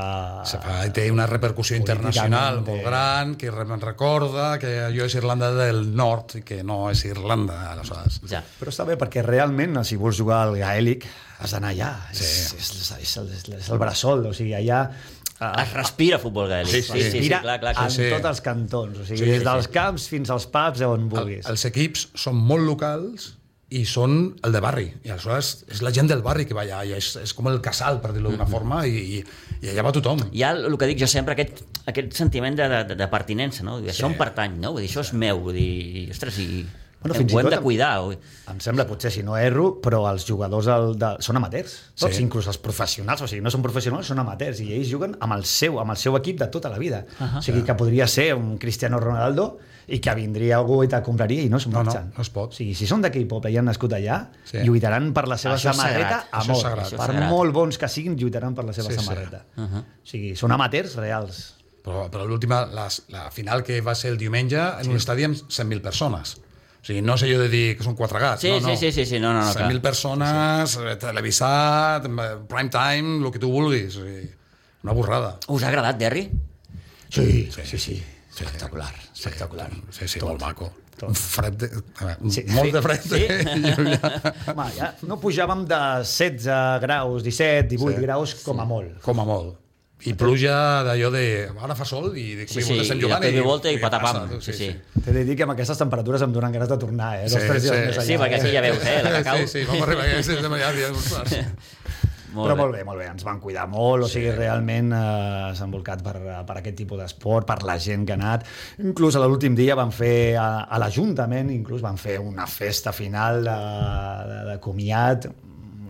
[0.46, 5.50] Se fa, té una repercussió internacional molt gran, que re- recorda que allò és Irlanda
[5.56, 8.20] del Nord i que no és Irlanda, aleshores.
[8.30, 8.44] Ja.
[8.60, 11.08] Però està bé, perquè realment, si vols jugar al gaèlic,
[11.42, 11.90] has d'anar allà.
[12.14, 12.28] Sí.
[12.28, 14.84] És, és, és, el, és el bressol, o sigui, allà...
[15.42, 16.72] eh, Es respira futbol gaèlic.
[16.72, 17.92] Sí, sí, sí, sí, Respira clar, clar, en clar.
[17.98, 18.08] sí.
[18.14, 19.74] tots els cantons, o sigui, Sí, sí, sí, des dels sí.
[19.76, 21.46] camps fins als pubs, on El, vulguis.
[21.50, 23.32] els equips són molt locals
[23.72, 24.90] i són el de barri.
[25.08, 27.62] I aleshores és la gent del barri que va allà, i és, és com el
[27.64, 29.22] casal, per dir-ho d'una forma, i, i,
[29.64, 30.20] i allà va tothom.
[30.36, 33.78] Hi ha el que dic jo sempre, aquest, aquest sentiment de, de, de pertinença, no?
[33.78, 34.74] Vull dir, Això em pertany, no?
[34.76, 36.66] Vull dir, això és meu, vull dir, ostres, i
[37.02, 38.00] Bueno, fins ho hem tot de cuidar.
[38.04, 38.18] Vull...
[38.52, 41.16] Em sembla, potser si no erro, però els jugadors el de...
[41.20, 41.74] són amateurs.
[41.98, 42.22] Tots, Sí.
[42.22, 45.46] inclús els professionals, o sigui, no són professionals, són amateurs, i ells juguen amb el
[45.46, 47.06] seu, amb el seu equip de tota la vida.
[47.20, 47.38] Uh -huh.
[47.40, 51.42] O sigui, que podria ser un Cristiano Ronaldo i que vindria algú i te compraria
[51.42, 52.12] i no se'n No, no, marxen.
[52.16, 52.50] no es pot.
[52.52, 54.60] O sigui, si són d'aquell poble i han nascut allà, Sí.
[54.60, 54.64] sí.
[54.68, 56.64] lluitaran per la seva Això samarreta a mort.
[56.76, 57.30] Per sagrat.
[57.30, 59.04] molt bons que siguin, lluitaran per la seva Sí, sí.
[59.04, 59.46] samarreta.
[59.58, 59.80] Uh -huh.
[59.80, 61.56] O sigui, són amateurs reals.
[61.84, 65.36] Però, però l'última, la, la final que va ser el diumenge, en un estadi amb
[65.36, 66.38] 100.000 persones.
[66.82, 68.42] O sigui, no és allò de dir que són quatre gats.
[68.42, 68.72] Sí, no, no.
[68.74, 69.68] sí, sí, sí, sí, no, no, no, clar.
[69.70, 70.96] 100.000 persones, sí.
[71.04, 72.08] televisat,
[72.50, 73.98] prime time, el que tu vulguis.
[74.02, 74.26] O sigui,
[74.84, 75.36] una borrada.
[75.54, 76.26] Us ha agradat, Derry?
[77.10, 77.78] Sí, sí, sí.
[77.78, 78.04] sí.
[78.32, 79.70] Espectacular, espectacular.
[79.92, 80.72] Sí, sí, molt maco.
[81.02, 81.68] Un fred, de,
[82.00, 82.44] veure, Sí.
[82.54, 83.02] molt de fred.
[83.02, 83.22] Sí.
[83.28, 84.10] I ja,
[84.54, 86.46] Home, ja no pujàvem de 16
[86.84, 88.02] graus, 17, 18 Sí.
[88.06, 89.00] graus com a molt.
[89.06, 89.58] com a molt.
[90.10, 90.54] I pluja
[90.88, 91.24] d'allò de...
[91.62, 93.84] Ara fa sol i dic, Sí, sí, estem i jugant després ve volta i què
[93.84, 94.22] patapam.
[94.24, 94.40] passa, tu?
[94.42, 94.70] Sí, sí.
[94.98, 97.28] T'he de dir que amb aquestes temperatures em donen ganes de tornar, eh?
[97.30, 97.86] Dos, Sí, tres dies sí.
[97.86, 98.08] més allà.
[98.08, 98.56] Sí, perquè aquí eh?
[98.56, 99.44] ja veus, eh, la cacau.
[99.46, 101.38] Sí, sí, vam arribar a sí, de ostres.
[102.32, 102.62] Molt Però bé.
[102.62, 106.14] molt bé, molt bé, ens van cuidar molt, o sigui, realment eh, s'han volcat per,
[106.48, 108.46] per aquest tipus d'esport, per la gent que ha anat.
[108.80, 113.44] Inclús a l'últim dia van fer, a, a l'Ajuntament, inclús van fer una festa final
[113.44, 113.58] de,
[114.32, 115.28] de, de comiat.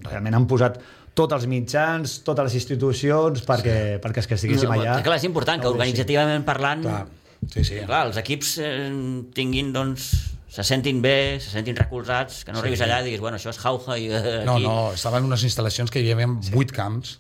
[0.08, 0.82] Realment han posat
[1.18, 5.00] tots els mitjans, totes les institucions perquè, perquè és que estiguéssim No, allà.
[5.06, 7.02] Clar, és important que organitzativament parlant Clar,
[7.48, 7.80] sí, sí.
[7.86, 8.92] clar, els equips eh,
[9.36, 10.12] tinguin, doncs,
[10.52, 13.60] se sentin bé, se sentin recolzats, que no arribis allà i diguis, bueno, això és
[13.60, 14.68] jauja i eh, No, aquí...
[14.68, 17.18] no, estaven en unes instal·lacions que hi havia vuit camps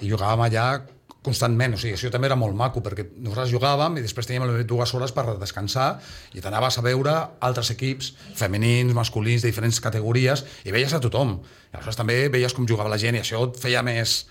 [0.00, 0.68] i jugàvem allà
[1.24, 4.92] constantment, o sigui, això també era molt maco perquè nosaltres jugàvem i després teníem dues
[4.94, 5.88] hores per descansar
[6.36, 7.14] i t'anaves a veure
[7.48, 11.38] altres equips femenins, masculins, de diferents categories i veies a tothom.
[11.72, 14.24] I aleshores també veies com jugava la gent i això et feia més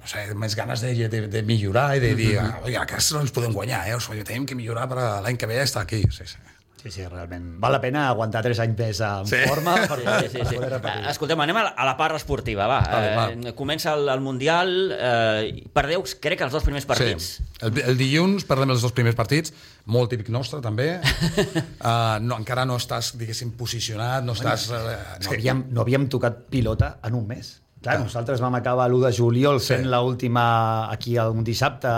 [0.00, 3.20] no sé, més ganes de, de, de millorar i de dir, ah, oiga, aquests no
[3.20, 3.98] ens podem guanyar, eh?
[3.98, 6.00] o sigui, tenim que millorar per l'any que ve estar aquí.
[6.08, 6.40] Sí, sí.
[6.80, 7.58] Sí, sí, realment.
[7.60, 9.36] Val la pena aguantar 3 anys més en Sí.
[9.46, 10.54] forma per, Sí, sí, sí.
[10.56, 11.02] poder repetir.
[11.04, 12.78] Eh, Escoltem, anem a la, a la part esportiva, va.
[12.80, 13.26] Vale, va.
[13.50, 17.26] Eh, comença el, el Mundial, eh, perdeu, crec que els dos primers partits.
[17.36, 17.44] Sí.
[17.60, 19.52] El, el dilluns perdem els dos primers partits,
[19.92, 20.88] molt típic nostre també.
[21.04, 24.70] uh, no, encara no estàs, diguéssim, posicionat, no estàs...
[24.72, 27.58] Uh, No havíem, no havíem tocat pilota en un mes.
[27.80, 29.88] Clar, nosaltres vam acabar l'1 de juliol fent Sí.
[29.88, 31.88] l'última aquí un dissabte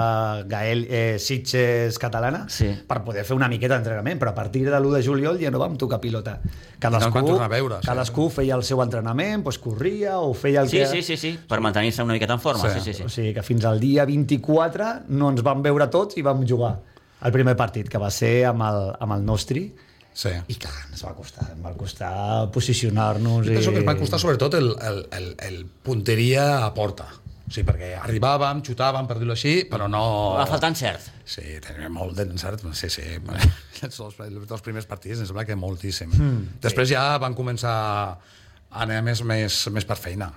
[0.46, 2.68] Gael eh, Sitges catalana Sí.
[2.86, 5.58] per poder fer una miqueta d'entrenament, però a partir de l'1 de juliol ja no
[5.58, 6.38] vam tocar pilota.
[6.78, 7.86] Cadascú, tornar a veure, sí.
[7.88, 10.86] cadascú feia el seu entrenament, doncs corria o feia el Sí, que...
[10.86, 12.62] sí, sí, sí, per mantenir-se una miqueta en forma.
[12.70, 12.92] Sí, Sí.
[12.92, 13.02] sí, sí.
[13.02, 16.78] O sigui que fins al dia 24 no ens vam veure tots i vam jugar
[17.24, 19.74] el primer partit, que va ser amb el, amb el Nostri,
[20.14, 20.32] sí.
[20.52, 22.12] i clar, ens va costar, ens va costar
[22.54, 23.46] posicionar-nos.
[23.46, 27.08] Jo penso que ens va costar sobretot el, el, el, el punteria a porta.
[27.42, 30.02] O sigui, perquè arribàvem, xutàvem, per dir-ho així, però no...
[30.38, 31.10] Va faltar encert.
[31.28, 33.04] Sí, tenim molt d'encert, sí, sí.
[33.82, 36.12] Els dos, els dos primers partits, em sembla que moltíssim.
[36.14, 36.94] Mm, Després sí.
[36.94, 40.30] ja van començar a anar més, més, més per feina.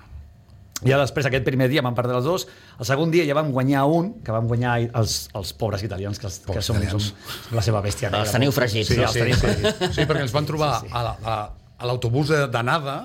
[0.83, 2.47] Ja després, aquest primer dia vam perdre els dos.
[2.79, 6.27] El segon dia ja vam guanyar un, que vam guanyar els, els pobres italians, que,
[6.27, 7.13] els, que som, italians.
[7.15, 8.25] som la seva bèstia negra.
[8.27, 8.89] Els teniu fregits.
[8.91, 9.07] Sí, no?
[9.07, 9.95] els tenim fregits.
[9.95, 10.93] Sí, perquè ens van trobar sí, sí.
[10.93, 11.37] a, la- a,
[11.79, 12.97] a l'autobús de- d'anada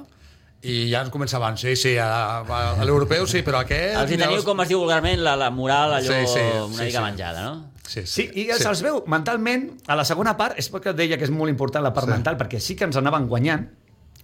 [0.67, 3.95] i ja ens començaven, sí, sí, a, a, a l'europeu sí, però aquest...
[4.03, 6.89] Els hi teniu, com es diu vulgarment, la, la moral allò Sí, sí, una sí,
[6.91, 7.05] mica sí.
[7.07, 7.71] menjada, no?
[7.91, 11.25] Sí, Sí, i ja se'ls veu mentalment, a la segona part, és perquè deia que
[11.25, 12.13] és molt important la part Sí.
[12.19, 13.65] mental, perquè sí que ens anaven guanyant,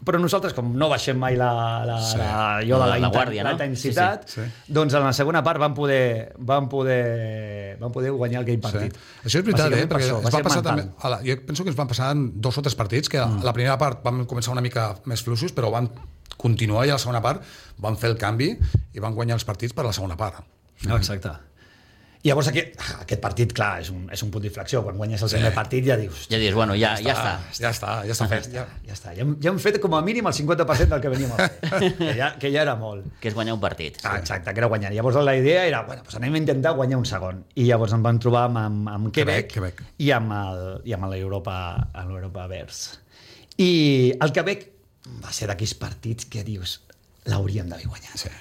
[0.04, 1.48] però nosaltres, com no baixem mai la,
[1.87, 2.18] la, Sí.
[2.18, 3.56] la, de la, La inten- guàrdia, la no?
[3.56, 4.72] intensitat, Sí, sí.
[4.72, 8.92] doncs en la segona part van poder, van poder, van poder guanyar aquell partit.
[8.94, 9.00] Sí.
[9.24, 9.87] Això és veritat, eh?
[9.87, 10.76] Bàsicament per Perquè això, va ser passar mental.
[10.76, 10.94] també...
[11.00, 13.42] A la, jo penso que ens van passar en dos o tres partits, que mm.
[13.42, 15.90] la primera part vam començar una mica més fluixos, però van
[16.37, 17.42] continuar i a la segona part
[17.78, 18.52] van fer el canvi
[18.92, 20.44] i van guanyar els partits per la segona part.
[20.85, 21.30] No, exacte.
[22.26, 24.80] Llavors aquest, aquest partit, clar, és un, és un punt d'inflexió.
[24.82, 26.24] Quan guanyes el primer partit ja dius...
[26.32, 27.34] Ja dius, bueno, ja, ja està.
[27.60, 28.48] Ja està, ja està fet.
[28.54, 28.64] Ja.
[28.88, 31.34] Ja està, ja hem, ja hem fet com a mínim el 50% del que veníem
[31.36, 33.06] a fer, que ja, que ja era molt.
[33.22, 34.00] Que és guanyar un partit.
[34.02, 34.90] Ah, exacte, que era guanyar.
[34.96, 37.44] Llavors la idea era, bueno, doncs anem a intentar guanyar un segon.
[37.54, 39.94] I llavors ens vam trobar amb, amb, amb Quebec, Quebec, Quebec.
[40.02, 41.56] i amb el, i amb l'Europa
[42.02, 42.82] l'Europa Verds.
[43.62, 43.70] I
[44.18, 44.68] el Quebec
[45.22, 46.80] va ser d'aquells partits que dius,
[47.30, 48.18] l'hauríem d'haver guanyat.
[48.26, 48.34] Sí.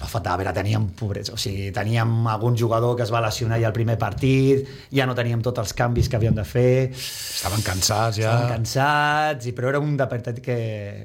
[0.00, 3.58] Va faltar, a veure, teníem pobrets, o sigui, teníem algun jugador que es va lesionar
[3.60, 7.60] ja al primer partit, ja no teníem tots els canvis que havíem de fer, Estaven
[7.66, 8.30] cansats ja.
[8.32, 10.56] estàvem cansats, i, però era un de partit que,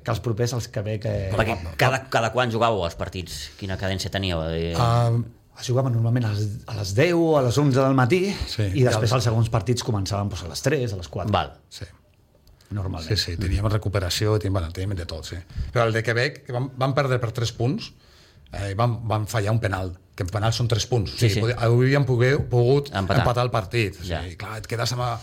[0.03, 1.05] que els propers els Quebec...
[1.11, 3.49] Eh, Perquè cada, cada quan jugàveu els partits?
[3.59, 4.45] Quina cadència teníeu?
[4.51, 5.23] Eh, Uh,
[5.55, 8.17] Es jugava normalment a les, a les 10 o a les 11 del matí
[8.51, 8.65] Sí.
[8.75, 11.31] i després els segons partits començaven doncs, a les 3, a les 4.
[11.31, 11.53] Val.
[11.71, 11.85] sí.
[12.75, 13.07] Normalment.
[13.07, 15.37] Sí, sí, teníem recuperació, teníem, bueno, teníem de tot, sí.
[15.71, 17.91] Però el de Quebec, que vam, vam perdre per 3 punts,
[18.55, 21.13] eh, i vam, vam fallar un penal, que en penal són 3 punts.
[21.15, 21.41] O sigui, sí.
[21.43, 21.57] sí.
[21.67, 23.21] hauríem pogut, pogut Empatar.
[23.25, 23.43] empatar.
[23.45, 23.99] el partit.
[24.07, 24.21] Ja.
[24.23, 25.19] Sí, clar, et quedes amb a-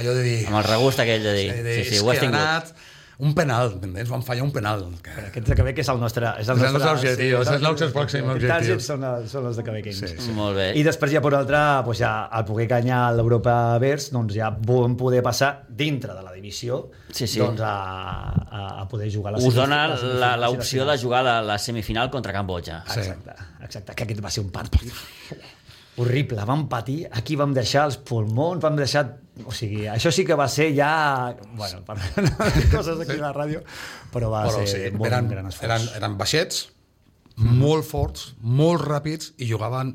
[0.00, 0.38] allò de dir...
[0.46, 2.38] Amb el regust aquell de dir, Sí, de, sí, sí, ho has tingut.
[2.38, 2.74] anat
[3.20, 4.08] un penal, m'entens?
[4.08, 4.82] Vam fallar un penal.
[5.04, 5.12] Que...
[5.28, 6.30] Aquests de Quebec és el nostre...
[6.40, 8.78] És el És el nostre, nostre objectiu, és el nostre pròxim objectiu.
[8.80, 9.90] Són, els- són els de Quebec.
[9.92, 10.16] Sí, Sí.
[10.26, 10.32] sí.
[10.36, 10.70] Molt bé.
[10.80, 14.96] I després ja per altra, doncs ja al poder guanyar l'Europa Verds, doncs ja vam
[14.96, 16.80] poder passar dintre de la divisió
[17.12, 17.38] Sí, sí.
[17.42, 17.74] doncs a,
[18.48, 19.82] a, a poder jugar a la Us dona
[20.40, 22.82] l'opció de jugar la, la semifinal contra Cambodja.
[22.88, 23.00] Sí.
[23.00, 24.88] Exacte, exacte, que aquest va ser un partit
[25.96, 29.06] horrible, vam patir, aquí vam deixar els pulmons, vam deixar...
[29.48, 30.90] O sigui, això sí que va ser ja...
[31.56, 33.62] Bueno, per dir coses aquí a la ràdio,
[34.12, 35.66] però va Però, ser sí, molt eren, gran esforç.
[35.70, 36.66] eren, eren baixets,
[37.40, 39.94] molt forts, molt ràpids i jugaven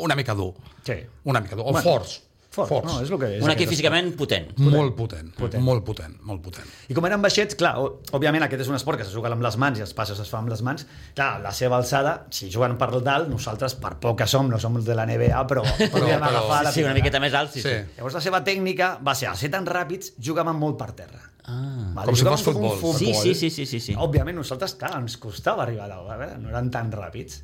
[0.00, 0.54] una mica dur.
[0.86, 0.94] Sí.
[1.28, 1.66] Una mica dur.
[1.68, 2.22] O Bueno, forts.
[2.52, 2.84] Fort, forts.
[2.84, 3.42] no, és el que és.
[3.42, 4.50] Un equip físicament potent.
[4.60, 6.68] Molt potent, potent, molt potent, molt potent.
[6.92, 7.72] I com eren baixets, clar,
[8.12, 10.28] òbviament aquest és un esport que se juga amb les mans i els passos es
[10.28, 10.84] fan amb les mans,
[11.16, 14.76] clar, la seva alçada, si juguen per dalt, nosaltres, per poc que som, no som
[14.76, 17.62] els de la NBA, però podríem però- agafar la Sí, una miqueta més alt, sí,
[17.64, 17.68] sí.
[17.72, 17.96] Sí.
[17.96, 21.20] Llavors la seva tècnica va ser, al ser tan ràpids, jugaven molt per terra.
[21.44, 21.90] Ah.
[21.96, 22.06] Vale?
[22.06, 22.94] Com si fos un futbol.
[22.98, 23.96] Sí, sí, sí, sí, sí, sí.
[23.98, 26.36] Òbviament, nosaltres, clar, ens costava arribar a dalt, eh?
[26.38, 27.40] no eren tan ràpids.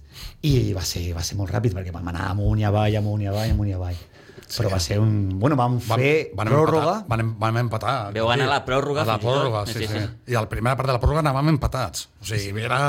[0.46, 3.26] I va ser, va ser molt ràpid, perquè vam anar amunt i avall, amunt i
[3.32, 3.96] avall, amunt i avall.
[4.56, 5.38] Però va ser un...
[5.38, 6.94] Bueno, vam Vam, fer van pròrroga.
[7.02, 7.96] Empatar, van, vam empatar.
[8.16, 9.98] Veu anar a la pròrroga A la i pròrroga, sí, Sí, sí.
[9.98, 10.32] sí.
[10.32, 12.08] I a la primera part de la pròrroga anàvem empatats.
[12.22, 12.80] O sigui, era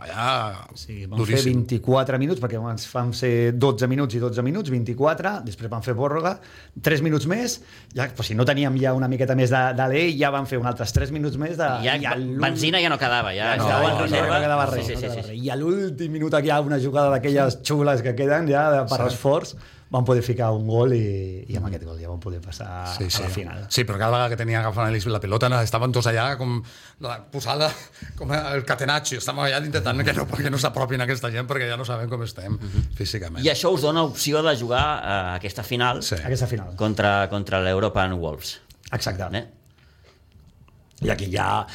[0.00, 1.58] allà Sí, vam fer duríssim.
[1.68, 5.92] 24 minuts, perquè ens vam ser 12 minuts i 12 minuts, 24, després vam fer
[5.94, 6.38] pròrroga,
[6.80, 7.58] 3 minuts més,
[7.92, 10.56] ja, però si no teníem ja una miqueta més de, de l'E, ja vam fer
[10.58, 11.68] uns altres 3 minuts més de...
[11.84, 14.38] Ja, i a l'últim- benzina ja no quedava, ja Ja, estava no, en no, reserva.
[14.38, 15.36] no quedava res, Sí, sí, no sí, sí.
[15.44, 18.80] I a l'últim minut aquí hi ha una jugada d'aquelles xules que queden ja de,
[18.88, 19.52] per esforç,
[19.90, 23.08] vam poder ficar un gol i, i amb aquest gol ja vam poder passar Sí,
[23.10, 23.18] sí.
[23.22, 23.64] a la final.
[23.74, 26.60] sí, però cada vegada que tenia agafant la pilota no, estaven tots allà com
[27.02, 27.72] la, posada
[28.16, 31.76] com el catenaccio, estàvem allà intentant que no, perquè no s'apropin aquesta gent perquè ja
[31.80, 32.54] no sabem com estem
[32.94, 33.42] físicament.
[33.44, 36.14] I això us dona opció de jugar a aquesta final Sí.
[36.22, 36.76] Aquesta final.
[36.76, 38.60] contra, contra l'European Wolves.
[38.92, 39.26] Exacte.
[39.36, 39.46] Eh?
[41.02, 41.66] I aquí ja...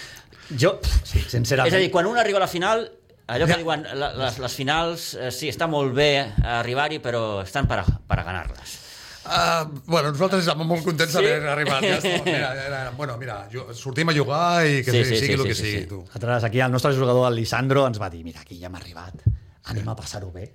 [0.56, 1.74] Jo, sí, sincerament...
[1.74, 2.84] És a dir, quan un arriba a la final,
[3.28, 3.86] allò que diuen,
[4.22, 6.10] les, les finals, eh, sí, està molt bé
[6.44, 8.82] arribar-hi, però estan per a, per a ganar-les.
[9.26, 11.18] Uh, bueno, nosaltres estàvem molt contents Sí?
[11.18, 11.82] d'haver arribat.
[11.82, 15.22] Ja està, mira, era, bueno, mira, jo, sortim a jugar i que Sí, sí, sí,
[15.24, 15.88] sigui sí, el que sí, sigui, sí.
[15.90, 16.04] tu.
[16.06, 19.26] Nosaltres aquí, el nostre jugador, el Lisandro, ens va dir, mira, aquí ja hem arribat,
[19.74, 20.46] anem a passar-ho bé.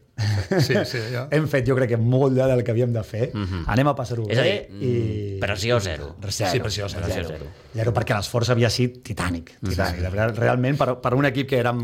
[0.62, 1.24] Sí, sí, ja.
[1.34, 3.32] Hem fet, jo crec que molt ja del que havíem de fer,
[3.74, 4.36] anem a passar-ho bé.
[4.36, 4.94] És a dir, i...
[5.42, 6.12] pressió zero.
[6.22, 7.02] Zero, Sí, pressió zero.
[7.08, 7.38] Pressió zero.
[7.40, 7.50] zero.
[7.74, 9.56] Zero, perquè l'esforç havia sigut titànic.
[9.66, 10.06] titànic.
[10.14, 11.82] Real- Realment, per, per un equip que érem,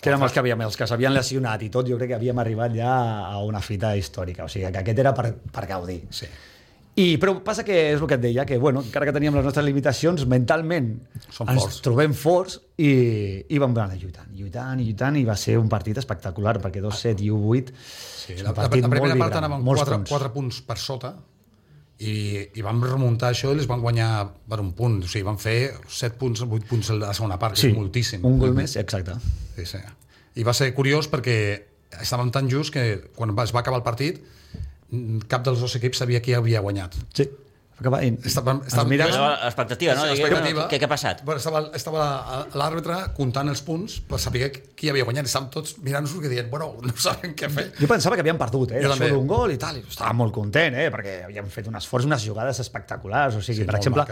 [0.00, 2.38] que érem els que havíem, els que s'havien lesionat i tot, jo crec que havíem
[2.40, 2.92] arribat ja
[3.28, 4.46] a una fita històrica.
[4.46, 6.00] O sigui, que aquest era per, per gaudir.
[6.14, 6.28] Sí.
[7.00, 9.44] I, però passa que és el que et deia, que bueno, encara que teníem les
[9.46, 10.90] nostres limitacions, mentalment
[11.30, 11.78] Som ens forts.
[11.86, 12.90] trobem forts i,
[13.46, 17.22] i vam anar lluitant, lluitant i lluitant i va ser un partit espectacular perquè 2-7
[17.24, 20.10] i 1-8 Sí, la, la, la primera part anàvem molts 4, punts.
[20.10, 21.14] 4 punts per sota
[22.00, 22.12] i,
[22.56, 24.10] i vam remuntar això i les van guanyar
[24.48, 25.02] per un punt.
[25.04, 27.76] O sigui, van fer 7 punts, 8 punts a la segona part, que Sí, és
[27.76, 28.24] moltíssim.
[28.24, 29.18] un gol més, exacte.
[29.56, 29.78] Sí, sí.
[30.40, 31.36] I va ser curiós perquè
[32.00, 34.22] estàvem tan just que quan va- es va acabar el partit
[35.28, 36.94] cap dels dos equips sabia qui havia guanyat.
[37.14, 37.28] Sí.
[37.80, 40.02] Estava- estava- mires- Però L'expectativa, no?
[40.04, 40.68] Diguem, Expectativa.
[40.68, 41.22] Què, què ha passat?
[41.24, 44.50] Bueno, estava estava l'àrbitre comptant els punts per saber
[44.80, 45.28] qui havia guanyat.
[45.28, 47.66] Estàvem tots mirant-nos i dient, bueno, no sabem què fer.
[47.76, 48.80] Jo pensava que havien perdut, eh?
[48.84, 49.10] Jo també.
[49.12, 49.76] d'un gol i tal.
[49.76, 50.88] I estava molt content, eh?
[50.94, 53.36] Perquè havien fet un esforç, unes jugades espectaculars.
[53.36, 54.06] O sigui, Sí, per exemple,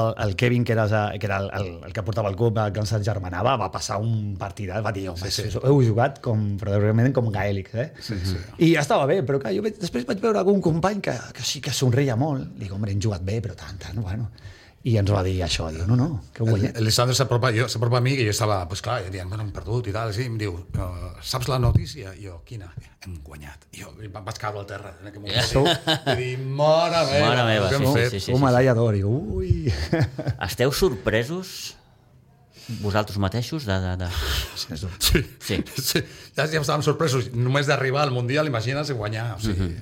[0.00, 2.74] el, el Kevin, que era, que era el, el, el que portava el club, el
[2.74, 5.62] que ens germanava, va passar un partit, va dir, home, sí, sí.
[5.62, 7.88] heu jugat com, però realment com gaèlics, eh?
[8.02, 8.42] Sí, sí.
[8.66, 11.46] I ja estava bé, però clar, jo vaig, després vaig veure algun company que, que
[11.46, 12.50] sí que somreia molt.
[12.58, 14.32] Dic, home, hem jugat bé, però tant, tant, bueno.
[14.86, 16.76] I ens va dir això, diu, no, no, que guanyat.
[16.78, 19.88] el Lisandro s'apropa a mi i jo estava, pues clar, jo dient, bueno, hem perdut
[19.90, 20.54] i tal, sí, em diu,
[21.20, 22.12] saps la notícia?
[22.14, 22.70] I jo, quina?
[23.04, 23.66] Hem guanyat.
[23.74, 25.34] I jo em vaig caure al terra en aquell moment.
[26.14, 28.10] I dic, mare meva, Mare meva, sí, fet?
[28.14, 28.32] sí, sí.
[28.36, 29.50] un medalla d'or, i ui...
[30.48, 31.74] Esteu sorpresos
[32.80, 33.80] vosaltres mateixos de...
[33.80, 34.08] de, de...
[34.54, 34.76] Sí.
[35.00, 35.62] Sí, Sí.
[35.82, 36.02] sí.
[36.36, 37.30] Ja, ja estàvem sorpresos.
[37.34, 39.30] Només d'arribar al Mundial, imagina't guanyar.
[39.38, 39.72] O sigui,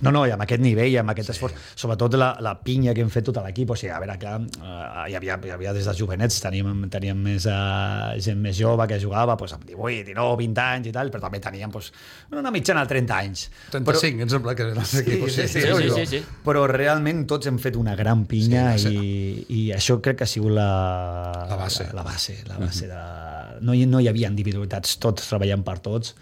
[0.00, 1.34] No, no, i amb aquest nivell, amb aquest sí.
[1.36, 4.36] esforç, sobretot la, la pinya que hem fet tot l'equip, o sigui, a veure, clar,
[4.40, 8.86] eh, hi, havia, hi havia des de jovenets, teníem, teníem més, uh, gent més jove
[8.90, 11.90] que jugava pues, amb 18, 19, 20 anys i tal, però també teníem pues,
[12.32, 13.44] una mitjana de 30 anys.
[13.76, 15.36] 35, em sembla que eren els equips.
[15.36, 16.22] sí, sí, sí, sí, sí, sí.
[16.46, 20.26] Però realment tots hem fet una gran pinya Sí, sí, i, i això crec que
[20.26, 20.70] ha sigut la,
[21.50, 21.86] La base.
[21.90, 23.00] La, la base, la base de...
[23.66, 26.14] No hi, no hi havia individualitats, tots treballant per tots,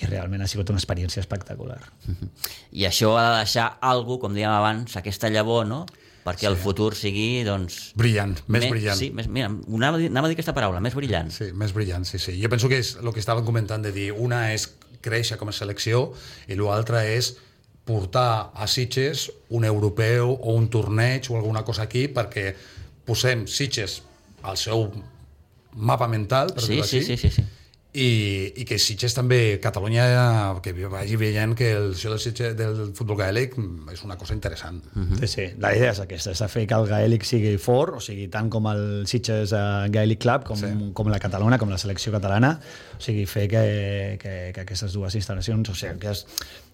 [0.00, 1.80] i realment ha sigut una experiència espectacular.
[2.78, 5.84] I això ha de deixar algú, com dèiem abans, aquesta llavor, no?
[6.20, 6.50] Perquè sí.
[6.50, 7.78] el futur sigui, doncs...
[7.96, 8.98] Brillant, més brillant.
[8.98, 11.30] Sí, més, mira, anava a, dir, anava a dir aquesta paraula, més brillant.
[11.32, 12.36] Sí, més brillant, sí, sí.
[12.42, 14.68] Jo penso que és el que estàvem comentant de dir, una és
[15.00, 16.10] créixer com a selecció
[16.48, 17.32] i l'altra és
[17.88, 22.52] portar a Sitges un europeu o un torneig o alguna cosa aquí perquè
[23.08, 24.02] posem Sitges
[24.44, 24.90] al seu
[25.74, 27.46] mapa mental, per Sí, dir-ho sí, així, sí, sí, sí.
[27.92, 30.04] I, i que Sitges també, Catalunya,
[30.62, 33.56] que vagi veient que el show del, Sitges, del futbol gaèlic
[33.92, 34.78] és una cosa interessant.
[34.94, 35.18] Mhm.
[35.24, 38.00] Sí, sí, la idea és aquesta, és de fer que el gaèlic sigui fort, o
[38.04, 40.70] sigui, tant com el Sitges uh, Gaelic Club, com, Sí.
[40.94, 42.60] com la Catalana, com la selecció catalana,
[42.96, 43.64] o sigui, fer que,
[44.22, 46.69] que, que aquestes dues instal·lacions, o sigui, que es, uh,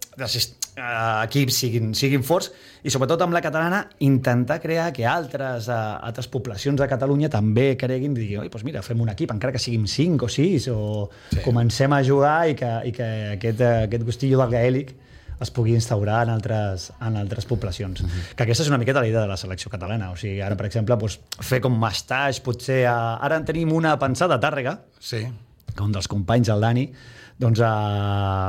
[0.76, 2.50] equips siguin, siguin forts
[2.84, 7.74] i sobretot amb la catalana intentar crear que altres, uh, altres poblacions de Catalunya també
[7.80, 10.68] creguin i diguin, oi, doncs mira, fem un equip, encara que siguin 5 o 6
[10.72, 11.40] o Sí.
[11.44, 14.94] comencem a jugar i que, i que aquest, eh, aquest gustillo del gaèlic
[15.40, 18.00] es pugui instaurar en altres, en altres poblacions.
[18.00, 18.34] Uh -huh.
[18.36, 20.10] Que aquesta és una miqueta la idea de la selecció catalana.
[20.10, 22.86] O sigui, ara, per exemple, doncs, fer com Mastaix, potser...
[22.86, 23.16] A...
[23.16, 25.26] Ara en tenim una pensada a Tàrrega, Sí,
[25.74, 26.90] que un dels companys, el Dani,
[27.38, 27.70] doncs eh,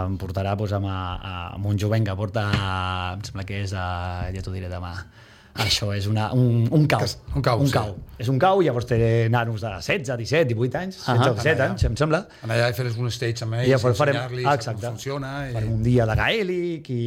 [0.08, 0.98] em portarà doncs, amb, a,
[1.58, 2.50] amb un jovent que porta,
[3.16, 4.94] em sembla que és, eh, ja t'ho diré demà,
[5.58, 7.02] això és una, un, un cau.
[7.36, 7.74] Un cau, un sí.
[7.74, 7.96] cau.
[8.22, 8.98] És un cau, llavors té
[9.34, 11.32] nanos de 16, 17, 18 anys, 16 Ahà.
[11.32, 12.20] o 17 anys, em sembla.
[12.46, 14.86] anar allà i fer un stage amb ells, I llavors farem, ensenyar-los ah, com exacte,
[14.86, 15.32] funciona.
[15.48, 15.56] I...
[15.58, 17.02] farem un dia de gaèlic i,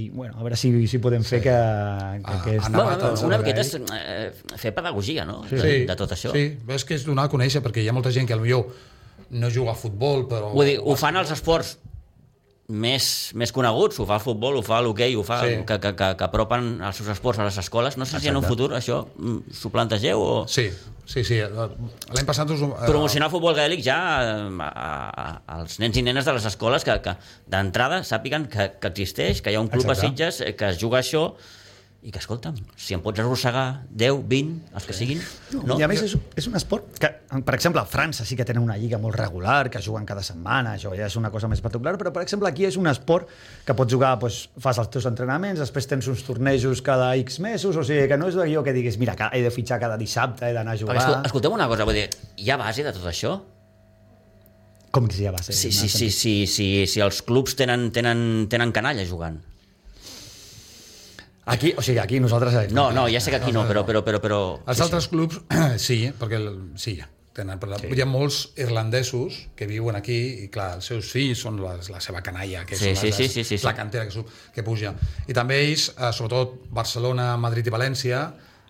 [0.00, 2.72] i bueno, a veure si, si podem fer que, que Ah, aquest...
[2.72, 5.42] Bueno, tots una miqueta és eh, fer pedagogia, no?
[5.50, 6.32] Sí, De, de tot això.
[6.32, 6.48] Sí,
[6.78, 8.64] és que és donar a conèixer, perquè hi ha molta gent que potser
[9.34, 10.52] no juga a futbol, però...
[10.54, 11.76] Vull dir, ho fan els esports
[12.64, 15.56] més, més coneguts, ho fa el futbol, ho fa l'hoquei, ho fa Sí.
[15.68, 17.98] que, que, que, que apropen els seus esports a les escoles.
[18.00, 18.54] No sé si en un Exacte.
[18.54, 20.30] futur això mm, s'ho plantegeu o...
[20.48, 20.70] Sí,
[21.04, 21.42] sí, sí.
[21.44, 22.48] L'any passat...
[22.54, 24.86] Us, eh, promocionar el futbol gaèlic ja eh, a,
[25.26, 25.26] a,
[25.58, 27.16] als nens i nenes de les escoles que, que
[27.52, 30.06] d'entrada sàpiguen que, que existeix, que hi ha un club Exacte.
[30.06, 31.34] a Sitges eh, que es juga això
[32.04, 35.22] i que, escolta'm, si em pots arrossegar 10, 20, els que siguin...
[35.64, 37.08] No, I a més és, és un esport que,
[37.46, 40.74] per exemple, a França sí que tenen una lliga molt regular, que juguen cada setmana,
[40.76, 43.30] això ja és una cosa més particular, però, per exemple, aquí és un esport
[43.64, 47.80] que pots jugar, doncs, fas els teus entrenaments, després tens uns tornejos cada X mesos,
[47.80, 50.52] o sigui, que no és allò que diguis, mira, he de fitxar cada dissabte, he
[50.52, 50.98] d'anar a jugar...
[50.98, 53.38] Perquè, escol- escolteu una cosa, vull dir, hi ha base de tot això?
[54.94, 55.56] Com que ja va ser?
[55.56, 59.40] Sí, sí, sí, sí, sí, si els clubs tenen, tenen, tenen canalla jugant.
[61.46, 62.72] Aquí, o sigui, aquí nosaltres...
[62.72, 63.82] No, no, ja sé que aquí no, però...
[63.84, 65.40] però, però, però Els altres clubs,
[65.86, 66.46] sí, perquè el,
[66.80, 66.94] sí,
[67.36, 67.90] tenen, però sí.
[67.92, 72.00] hi ha molts irlandesos que viuen aquí i clar, els seus fills són la, la
[72.00, 73.66] seva canalla, que Sí, són sí, les, sí, sí, sí, sí.
[73.66, 74.94] la cantera que, sub- que puja.
[75.28, 78.22] I també ells, eh, sobretot Barcelona, Madrid i València,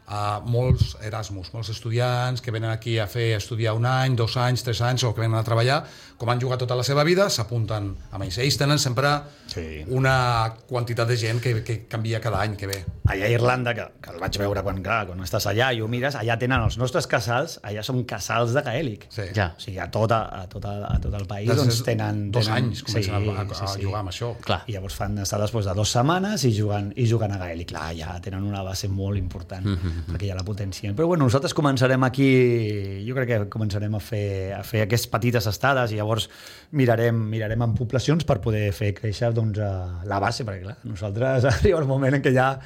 [0.07, 4.63] a molts Erasmus, molts estudiants que venen aquí a fer estudiar un any, dos anys,
[4.63, 5.79] tres anys o que venen a treballar,
[6.21, 8.37] com han jugat tota la seva vida, s'apunten amb ells.
[8.39, 9.15] Ells tenen sempre
[9.47, 9.85] Sí.
[9.89, 12.85] una quantitat de gent que, que canvia cada any que ve.
[13.05, 15.89] allà a Irlanda, que, que el vaig veure quan, clar, quan estàs allà i ho
[15.89, 19.07] mires, allà tenen els nostres casals, allà són casals de gaèlic.
[19.13, 19.27] Sí.
[19.37, 19.51] Ja.
[19.57, 21.83] O sigui, a tot, a, a tot, el, a tot el país Des de doncs,
[21.85, 22.31] tenen...
[22.33, 24.33] dos tenen, anys comencen a, a, a jugar amb això.
[24.45, 24.63] Clar.
[24.69, 27.69] I llavors fan estades doncs, de dues setmanes i juguen, i juguen a gaèlic.
[27.75, 29.65] Clar, ja tenen una base molt important.
[29.67, 29.94] Mm Mhm.
[29.95, 30.13] -hmm.
[30.13, 30.95] perquè ja la potencien.
[30.97, 35.47] Però bueno, nosaltres començarem aquí, jo crec que començarem a fer, a fer aquestes petites
[35.47, 36.29] estades i llavors
[36.73, 41.45] mirarem, mirarem en poblacions per poder fer créixer doncs, a la base, perquè clar, nosaltres
[41.53, 42.59] arriba un moment en què ja,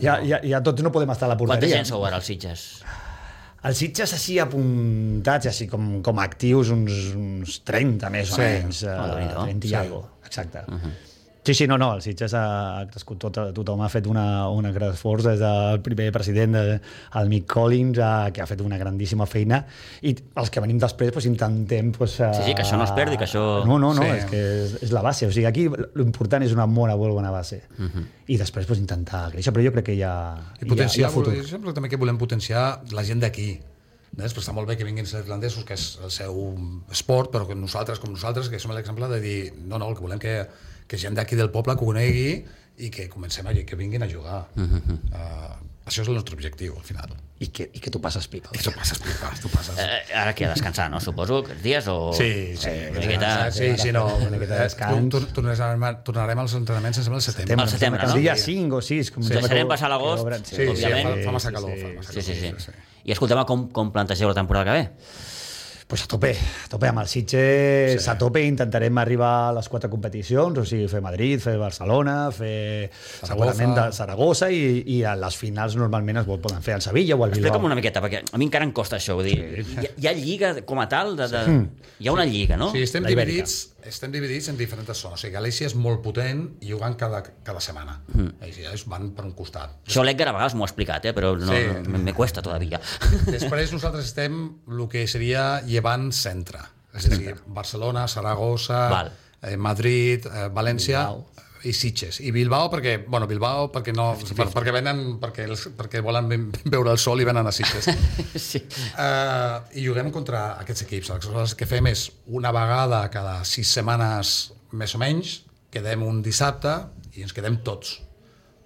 [0.00, 1.76] ja, ja, ja tots no podem estar a la Quanta porteria.
[1.76, 2.82] gent sou ara als Sitges?
[3.64, 8.42] Els Sitges així apuntats, així com, com actius, uns, uns 30 més o Sí.
[8.42, 8.82] menys.
[8.82, 9.44] Uh, Déu-n'hi-do.
[9.46, 9.74] 30 i Sí.
[9.74, 10.64] algo, exacte.
[10.68, 10.90] Uh -huh.
[11.44, 12.44] Sí, sí, no, no, el Sitges ha,
[12.80, 16.78] ha crescut tot, tothom ha fet una, una gran esforç des del primer president, de,
[17.20, 19.58] el Mick Collins, a, que ha fet una grandíssima feina,
[20.00, 21.90] i els que venim després pues, intentem...
[21.92, 24.08] Pues, Sí, sí, que això no es perdi, que això- No, no, no, Sí.
[24.08, 25.66] és que és, és la base, o sigui, aquí
[26.00, 28.06] l'important és una bona, molt bona base, uh -huh.
[28.26, 30.68] i després pues, intentar créixer, però jo crec que hi ha, I hi ha, hi
[30.68, 31.36] potenciar, ha futur.
[31.36, 33.60] jo sempre també que volem potenciar la gent d'aquí.
[34.16, 36.56] Doncs però està molt bé que vinguin els irlandesos, que és el seu
[36.90, 40.00] esport, però que nosaltres, com nosaltres, que som l'exemple de dir, no, no, el que
[40.00, 40.46] volem que,
[40.86, 42.44] que gent d'aquí del poble conegui
[42.78, 44.48] i que comencem a, que vinguin a jugar.
[44.56, 44.98] Uh -huh.
[45.12, 47.08] uh, això és el nostre objectiu, al final.
[47.38, 48.48] I que, i que tu passes pipa.
[48.54, 49.76] I tu passes, tu passes, tu passes.
[49.78, 51.00] Eh, ara que a descansar, no?
[51.00, 52.12] Suposo que dies o...
[52.12, 53.50] Sí, sí, Eh, una miqueta...
[53.50, 54.06] sí, sí, no.
[54.16, 55.08] Una miqueta de descans.
[55.10, 57.62] Tor- Tornarem, a- tornarem als entrenaments, em sembla, al setembre.
[57.62, 58.14] Al setembre, El no?
[58.16, 59.10] dia 5 o 6.
[59.10, 59.34] Com Sí.
[59.34, 61.18] Deixarem passar l'agost, Sí, sí, òbviament.
[61.18, 61.70] fa, fa massa calor.
[61.74, 62.40] Sí, fa massa Sí, sí, sí.
[62.46, 62.74] calor,
[63.04, 64.90] I escolteu com, com plantegeu la temporada que ve?
[65.94, 68.10] Pues a tope, a tope amb el Sitges, sí.
[68.10, 72.88] a tope intentarem arribar a les quatre competicions, o sigui, fer Madrid, fer Barcelona, fer
[72.90, 73.28] Saragossa.
[73.28, 77.22] segurament de Saragossa i, i a les finals normalment es poden fer al Sevilla o
[77.22, 77.44] al Bilbao.
[77.46, 79.14] Explica'm una miqueta, perquè a mi encara em costa això.
[79.14, 81.14] Vull dir, hi, ha, hi ha lliga com a tal?
[81.14, 81.44] De, de...
[82.02, 82.72] Hi ha una lliga, no?
[82.74, 83.54] Sí, estem dividits,
[83.86, 85.18] estem dividits en diferents zones.
[85.18, 87.98] O sigui, Galícia és molt potent i jugant cada, cada setmana.
[88.14, 88.30] Mm.
[88.46, 89.76] Així, ells van per un costat.
[89.86, 91.12] Això l'Edgar a vegades m'ho ha explicat, eh?
[91.16, 91.90] però no, Sí.
[91.90, 92.80] no, me cuesta todavía.
[93.26, 96.60] Després nosaltres estem el que seria llevant centre.
[96.94, 99.12] És a dir, Barcelona, Saragossa, Val.
[99.42, 101.26] eh, Madrid, eh, València Bilbao.
[101.68, 102.20] I Sitges.
[102.20, 106.28] I Bilbao perquè, bueno, Bilbao perquè no, bueno, perquè venen, perquè, els, perquè volen
[106.64, 107.88] veure el sol i venen a Sitges.
[108.48, 108.60] sí.
[108.94, 111.12] Uh, I juguem contra aquests equips.
[111.14, 114.34] Aleshores, el que fem és una vegada cada sis setmanes
[114.74, 115.38] més o menys,
[115.74, 116.76] quedem un dissabte
[117.14, 117.98] i ens quedem tots.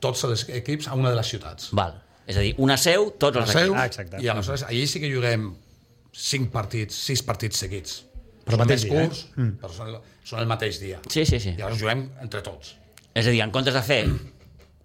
[0.02, 1.72] Tots els equips a una de les ciutats.
[1.76, 1.96] Val.
[2.28, 3.80] És a dir, una seu, tots La els seu, equips.
[3.80, 4.20] Ah, exacte.
[4.24, 5.48] I aleshores allí sí que juguem
[6.12, 8.02] cinc partits, sis partits seguits.
[8.48, 9.08] Però són mateix més dia, eh?
[9.08, 9.54] curts, mm.
[9.62, 11.00] però són, són el mateix dia.
[11.12, 11.54] Sí, sí, sí.
[11.54, 12.74] I llavors juguem entre tots.
[13.18, 14.02] És a dir, en comptes de fer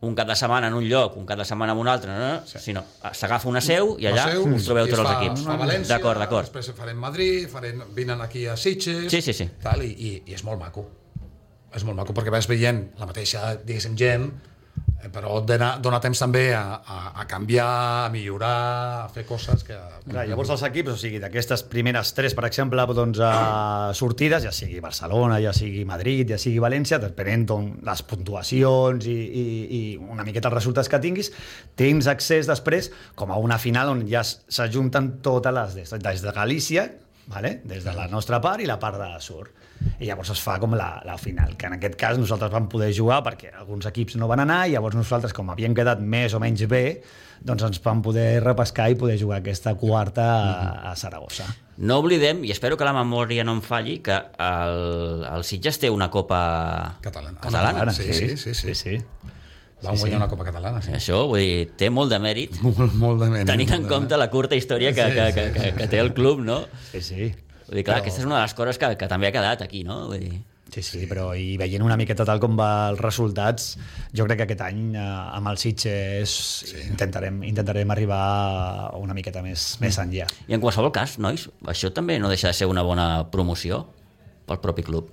[0.03, 2.31] un cap de setmana en un lloc, un cap de setmana en un altre, no,
[2.33, 2.59] no, sí.
[2.59, 2.83] sinó
[3.15, 5.45] s'agafa una seu i allà seu, us trobeu tots els equips.
[5.47, 6.49] A València, D'acord, d'acord.
[6.49, 9.07] Després farem Madrid, farem, vinen aquí a Sitges...
[9.13, 9.47] Sí, sí, sí.
[9.63, 10.83] Tal, i, i, I és molt maco.
[11.73, 14.52] És molt maco perquè vas veient la mateixa, diguéssim, gent, eh,
[15.11, 17.67] però et dona, dona temps també a, a, a canviar,
[18.05, 18.53] a millorar,
[19.03, 19.75] a fer coses que...
[20.07, 24.53] Clar, llavors els equips, o sigui, d'aquestes primeres tres, per exemple, doncs, a sortides, ja
[24.55, 29.45] sigui Barcelona, ja sigui Madrid, ja sigui València, depenent on les puntuacions i, i,
[29.79, 31.33] i una miqueta els resultats que tinguis,
[31.79, 36.87] tens accés després com a una final on ja s'ajunten totes les des de Galícia,
[37.27, 37.61] vale?
[37.63, 39.49] des de la nostra part i la part de sur.
[39.99, 42.93] I llavors es fa com la, la final, que en aquest cas nosaltres vam poder
[42.95, 46.39] jugar perquè alguns equips no van anar i llavors nosaltres, com havíem quedat més o
[46.39, 47.01] menys bé,
[47.43, 51.49] doncs ens vam poder repescar i poder jugar aquesta quarta a, a Saragossa.
[51.83, 55.91] No oblidem, i espero que la memòria no em falli, que el, el Sitges té
[55.91, 56.39] una copa
[57.03, 57.39] Catalana.
[57.41, 57.91] catalana.
[57.91, 58.53] Sí, sí, sí.
[58.53, 58.99] sí, sí.
[59.83, 60.93] Vam guanyar una Copa Catalana, sí.
[60.95, 63.49] Això, vull dir, té molt de mèrit, Molt, molt de mèrit.
[63.49, 66.61] tenint en compte la curta història que, que, que, que, que té el club, no?
[66.91, 67.29] Sí, sí.
[67.67, 69.83] Vull dir, clar, aquesta és una de les coses que, que també ha quedat aquí,
[69.87, 70.05] no?
[70.11, 70.41] Vull dir,
[70.73, 73.75] Sí, sí, però i veient una miqueta tal com va els resultats,
[74.17, 75.03] jo crec que aquest any eh,
[75.37, 76.31] amb el Sitges
[76.65, 76.79] sí.
[76.89, 78.23] intentarem, intentarem arribar
[78.97, 80.25] una miqueta més, més enllà.
[80.49, 83.83] I en qualsevol cas, nois, això també no deixa de ser una bona promoció
[84.49, 85.11] pel propi club.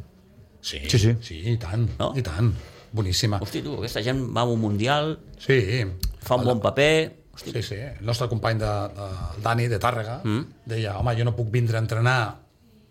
[0.64, 1.12] Sí, Sí, sí.
[1.28, 2.14] sí, i tant, No?
[2.16, 2.54] i tant.
[2.92, 3.38] Boníssima.
[3.42, 5.84] Hosti, tu, aquesta gent va a un mundial, Sí.
[6.20, 7.16] fa un bon paper...
[7.34, 7.76] Hosti, Sí, sí.
[7.76, 9.06] El nostre company, de, de,
[9.42, 10.64] Dani, de Tàrrega, mm.
[10.68, 12.18] deia, home, jo no puc vindre a entrenar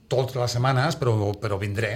[0.09, 1.91] totes les setmanes, però, però vindré.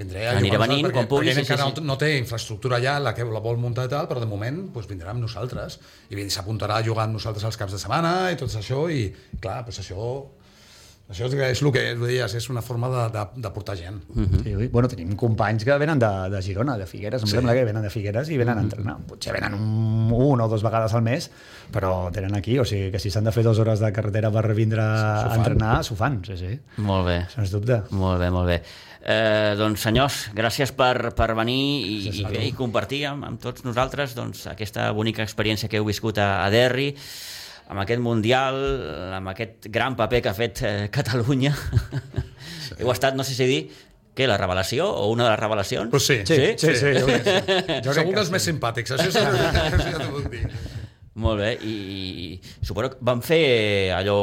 [0.00, 1.84] Vindré a Aniré venint nosaltres, quan pugui, perquè sí, encara sí, sí.
[1.84, 4.86] no, té infraestructura allà, la que la vol muntar i tal, però de moment doncs,
[4.88, 5.80] vindrà amb nosaltres.
[6.08, 9.10] I s'apuntarà a jugar amb nosaltres els caps de setmana i tot això, i
[9.42, 10.06] clar, doncs això,
[11.10, 14.00] això és, és el que deies, és una forma de, de, de portar gent.
[14.14, 14.42] Mm.
[14.44, 14.68] Sí, ui.
[14.72, 17.36] bueno, tenim companys que venen de, de Girona, de Figueres, em sí.
[17.36, 18.98] sembla que venen de Figueres i venen a entrenar.
[19.08, 21.30] Potser venen un, un o dos vegades al mes,
[21.74, 24.46] però tenen aquí, o sigui que si s'han de fer dues hores de carretera per
[24.54, 25.40] vindre a fan.
[25.40, 26.54] entrenar, s'ho fan, sí, sí,
[26.86, 27.18] molt bé.
[27.34, 27.82] sens dubte.
[27.90, 28.60] Molt bé, molt bé.
[29.00, 31.58] Eh, doncs, senyors, gràcies per, per venir
[31.88, 35.88] i, i, bé, i compartir amb, amb tots nosaltres doncs, aquesta bonica experiència que heu
[35.88, 36.90] viscut a, a Derry,
[37.70, 38.58] amb aquest Mundial,
[39.16, 41.54] amb aquest gran paper que ha fet eh, Catalunya.
[42.70, 42.76] Sí.
[42.84, 43.62] heu estat, no sé si dir,
[44.14, 45.90] què, la revelació o una de les revelacions?
[45.90, 46.18] Pues sí.
[46.26, 49.94] Sí, sí, sí, jo crec, Jo Segur que els més simpàtics, això sí, això sí
[49.94, 50.44] ja t'ho dir.
[51.20, 51.74] Molt bé, i,
[52.24, 54.16] i suposo que van fer allò,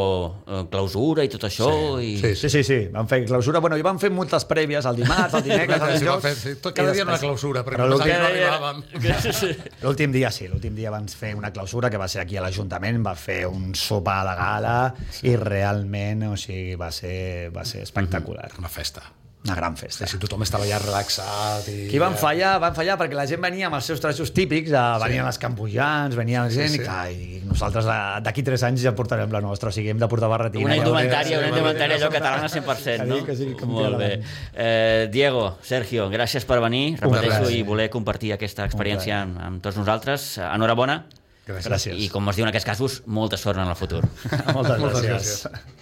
[0.48, 1.68] eh, clausura i tot això,
[2.00, 2.14] Sí, i...
[2.18, 3.60] sí, Sí, sí, sí, van fer clausura.
[3.62, 6.56] Bueno, i van fer moltes prèvies, el dimarts, el dimecres, el Sí, van fer- sí,
[6.64, 8.82] tot- cada dia una clausura, perquè Però ahir no arribàvem.
[9.38, 9.52] Sí.
[9.84, 13.04] L'últim dia sí, l'últim dia van fer una clausura que va ser aquí a l'Ajuntament,
[13.06, 14.76] va fer un sopar de gala
[15.22, 18.50] i realment, o sigui, va ser, va ser espectacular.
[18.58, 19.04] Una festa.
[19.48, 20.04] Una gran festa.
[20.12, 21.70] Sí, tothom estava allà relaxat.
[21.72, 21.76] I...
[21.88, 24.82] Aquí van fallar, van fallar perquè la gent venia amb els seus trajos típics, eh,
[25.00, 26.82] venien els campujans, venien la gent, sí.
[26.82, 30.02] i, clar, i nosaltres de- d'aquí tres anys ja portarem la nostra, o sigui, hem
[30.04, 30.68] de portar barretina.
[30.68, 32.18] Una indumentària, sí, una sí, indumentària sí, allò sí.
[32.18, 33.22] catalana 100%, Que no?
[33.30, 34.12] que sigui Molt bé.
[34.54, 39.80] Eh, Diego, Sergio, gràcies per venir, repeteixo, i voler compartir aquesta experiència amb, amb tots
[39.80, 40.34] nosaltres.
[40.44, 41.06] Enhorabona.
[41.48, 41.70] Gràcies.
[41.72, 41.96] Gràcies.
[42.04, 44.04] I, com es diu en aquests casos, molta sort en el futur.
[44.56, 45.46] Moltes Moltes gràcies.
[45.48, 45.77] gràcies.